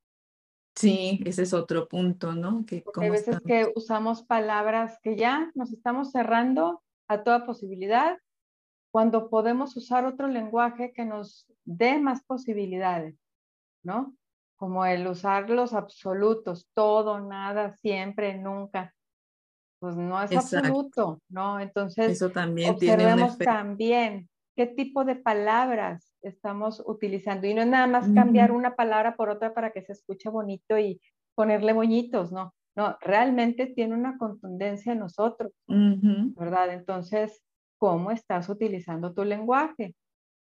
Sí, 0.76 1.22
ese 1.26 1.44
es 1.44 1.54
otro 1.54 1.88
punto, 1.88 2.34
¿no? 2.34 2.66
Que 2.66 2.84
hay 3.02 3.10
veces 3.10 3.40
que 3.46 3.72
usamos 3.76 4.24
palabras 4.24 4.98
que 5.04 5.16
ya 5.18 5.52
nos 5.56 5.74
estamos 5.74 6.12
cerrando 6.12 6.82
a 7.08 7.24
toda 7.24 7.46
posibilidad, 7.46 8.18
cuando 8.92 9.30
podemos 9.30 9.76
usar 9.76 10.06
otro 10.06 10.28
lenguaje 10.28 10.94
que 10.94 11.06
nos 11.06 11.48
dé 11.66 12.00
más 12.00 12.24
posibilidades, 12.24 13.16
¿no? 13.84 14.16
Como 14.56 14.86
el 14.86 15.08
usar 15.08 15.50
los 15.50 15.74
absolutos, 15.74 16.68
todo, 16.74 17.20
nada, 17.20 17.74
siempre, 17.78 18.38
nunca. 18.38 18.94
Pues 19.80 19.96
no 19.96 20.22
es 20.22 20.36
absoluto, 20.36 21.22
¿no? 21.30 21.60
Entonces, 21.60 22.12
Eso 22.12 22.30
también 22.30 22.72
observemos 22.72 23.38
también 23.38 24.30
qué 24.56 24.66
tipo 24.66 25.06
de 25.06 25.16
palabras 25.16 26.09
estamos 26.22 26.84
utilizando. 26.86 27.48
Y 27.48 27.54
no 27.54 27.62
es 27.62 27.68
nada 27.68 27.88
más 27.88 28.10
cambiar 28.14 28.52
una 28.52 28.76
palabra 28.76 29.16
por 29.16 29.30
otra 29.30 29.54
para 29.54 29.72
que 29.72 29.82
se 29.82 29.94
escuche 29.94 30.30
bonito 30.30 30.78
y 30.78 31.02
ponerle 31.36 31.74
moñitos, 31.74 32.32
no. 32.32 32.54
No, 32.76 32.98
realmente 33.02 33.66
tiene 33.68 33.94
una 33.94 34.18
contundencia 34.18 34.94
en 34.94 35.00
nosotros, 35.00 35.52
¿verdad? 35.68 36.74
Entonces, 36.74 37.42
¿cómo 37.78 38.12
estás 38.12 38.48
utilizando 38.48 39.14
tu 39.14 39.26
lenguaje? 39.26 39.96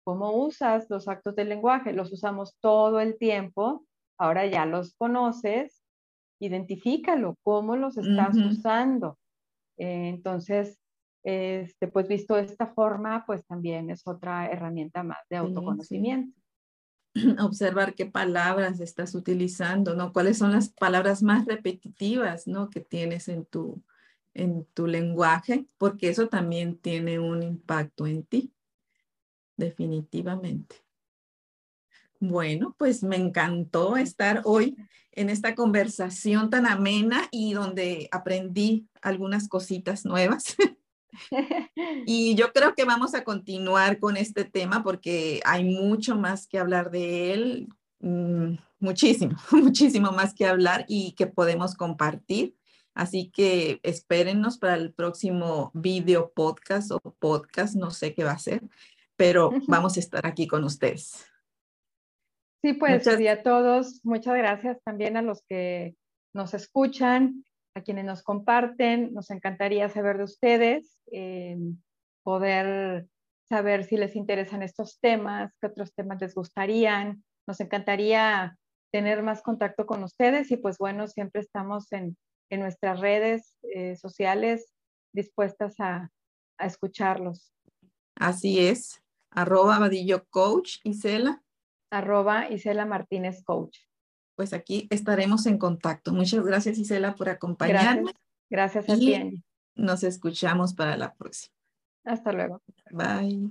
¿Cómo 0.04 0.32
usas 0.32 0.90
los 0.90 1.08
actos 1.08 1.36
del 1.36 1.48
lenguaje? 1.48 1.92
Los 1.92 2.12
usamos 2.12 2.56
todo 2.60 3.00
el 3.00 3.16
tiempo, 3.16 3.84
ahora 4.18 4.46
ya 4.46 4.66
los 4.66 4.94
conoces, 4.94 5.82
identifícalo, 6.40 7.36
cómo 7.42 7.76
los 7.76 7.96
estás 7.96 8.36
usando. 8.36 9.18
Eh, 9.78 10.08
entonces, 10.08 10.78
este, 11.22 11.88
pues 11.88 12.08
visto 12.08 12.34
de 12.34 12.42
esta 12.42 12.66
forma, 12.66 13.24
pues 13.26 13.44
también 13.46 13.90
es 13.90 14.06
otra 14.06 14.46
herramienta 14.46 15.02
más 15.02 15.18
de 15.28 15.36
autoconocimiento. 15.36 16.38
Observar 17.40 17.94
qué 17.94 18.06
palabras 18.06 18.80
estás 18.80 19.14
utilizando, 19.14 19.94
¿no? 19.94 20.12
¿Cuáles 20.12 20.38
son 20.38 20.52
las 20.52 20.68
palabras 20.70 21.22
más 21.22 21.46
repetitivas, 21.46 22.46
¿no? 22.46 22.70
Que 22.70 22.80
tienes 22.80 23.28
en 23.28 23.44
tu, 23.44 23.82
en 24.34 24.64
tu 24.74 24.86
lenguaje, 24.86 25.66
porque 25.78 26.08
eso 26.08 26.28
también 26.28 26.78
tiene 26.78 27.18
un 27.18 27.42
impacto 27.42 28.06
en 28.06 28.24
ti, 28.24 28.52
definitivamente. 29.56 30.76
Bueno, 32.20 32.74
pues 32.78 33.02
me 33.02 33.16
encantó 33.16 33.96
estar 33.96 34.42
hoy 34.44 34.76
en 35.12 35.30
esta 35.30 35.54
conversación 35.54 36.50
tan 36.50 36.66
amena 36.66 37.28
y 37.30 37.52
donde 37.52 38.08
aprendí 38.10 38.88
algunas 39.02 39.48
cositas 39.48 40.04
nuevas. 40.04 40.56
Y 42.06 42.34
yo 42.34 42.52
creo 42.52 42.74
que 42.74 42.84
vamos 42.84 43.14
a 43.14 43.24
continuar 43.24 43.98
con 43.98 44.16
este 44.16 44.44
tema 44.44 44.82
porque 44.82 45.40
hay 45.44 45.64
mucho 45.64 46.16
más 46.16 46.46
que 46.46 46.58
hablar 46.58 46.90
de 46.90 47.32
él. 47.32 47.68
mm, 48.00 48.56
muchísimo, 48.80 49.36
muchísimo 49.52 50.12
más 50.12 50.34
que 50.34 50.46
hablar 50.46 50.84
y 50.88 51.12
que 51.12 51.26
podemos 51.26 51.74
compartir. 51.74 52.54
Así 52.94 53.30
que 53.30 53.78
espérennos 53.84 54.58
para 54.58 54.74
el 54.74 54.92
próximo 54.92 55.70
video 55.72 56.32
podcast 56.32 56.90
o 56.90 56.98
podcast, 56.98 57.76
no 57.76 57.90
sé 57.92 58.12
qué 58.12 58.24
va 58.24 58.32
a 58.32 58.38
ser, 58.38 58.62
pero 59.16 59.50
vamos 59.68 59.96
a 59.96 60.00
estar 60.00 60.26
aquí 60.26 60.48
con 60.48 60.64
ustedes. 60.64 61.24
Sí, 62.60 62.72
pues 62.72 63.06
y 63.20 63.28
a 63.28 63.42
todos, 63.44 64.00
muchas 64.02 64.36
gracias 64.36 64.78
también 64.82 65.16
a 65.16 65.22
los 65.22 65.42
que 65.48 65.94
nos 66.34 66.54
escuchan, 66.54 67.44
a 67.78 67.82
quienes 67.82 68.04
nos 68.04 68.22
comparten. 68.22 69.12
Nos 69.14 69.30
encantaría 69.30 69.88
saber 69.88 70.18
de 70.18 70.24
ustedes, 70.24 70.98
eh, 71.12 71.56
poder 72.22 73.06
saber 73.48 73.84
si 73.84 73.96
les 73.96 74.14
interesan 74.14 74.62
estos 74.62 74.98
temas, 75.00 75.52
qué 75.60 75.68
otros 75.68 75.94
temas 75.94 76.20
les 76.20 76.34
gustarían. 76.34 77.24
Nos 77.46 77.60
encantaría 77.60 78.56
tener 78.92 79.22
más 79.22 79.42
contacto 79.42 79.86
con 79.86 80.02
ustedes 80.02 80.50
y 80.50 80.56
pues 80.56 80.78
bueno, 80.78 81.06
siempre 81.08 81.40
estamos 81.40 81.90
en, 81.92 82.16
en 82.50 82.60
nuestras 82.60 83.00
redes 83.00 83.54
eh, 83.74 83.96
sociales 83.96 84.74
dispuestas 85.12 85.78
a, 85.80 86.10
a, 86.58 86.66
escucharlos. 86.66 87.52
Así 88.16 88.60
es. 88.60 89.02
Arroba 89.30 89.78
Vadillo 89.78 90.24
Coach, 90.30 90.78
Isela. 90.84 91.42
Arroba 91.90 92.50
Isela 92.50 92.84
Martínez 92.84 93.42
Coach. 93.44 93.87
Pues 94.38 94.52
aquí 94.52 94.86
estaremos 94.90 95.46
en 95.46 95.58
contacto. 95.58 96.12
Muchas 96.12 96.44
gracias, 96.44 96.78
Isela, 96.78 97.16
por 97.16 97.28
acompañarme. 97.28 98.12
Gracias, 98.48 98.86
gracias 98.86 98.88
a 98.88 98.96
ti, 98.96 99.42
Nos 99.74 100.04
escuchamos 100.04 100.74
para 100.74 100.96
la 100.96 101.12
próxima. 101.12 101.52
Hasta 102.04 102.32
luego. 102.32 102.62
Bye. 102.92 103.50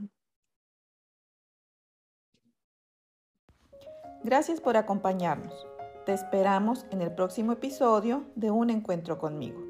Gracias 4.24 4.62
por 4.62 4.78
acompañarnos. 4.78 5.68
Te 6.06 6.14
esperamos 6.14 6.86
en 6.90 7.02
el 7.02 7.14
próximo 7.14 7.52
episodio 7.52 8.24
de 8.36 8.50
Un 8.50 8.70
Encuentro 8.70 9.18
conmigo. 9.18 9.62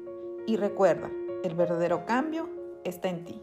Y 0.46 0.54
recuerda, 0.56 1.10
el 1.42 1.56
verdadero 1.56 2.06
cambio 2.06 2.48
está 2.84 3.08
en 3.08 3.24
ti. 3.24 3.42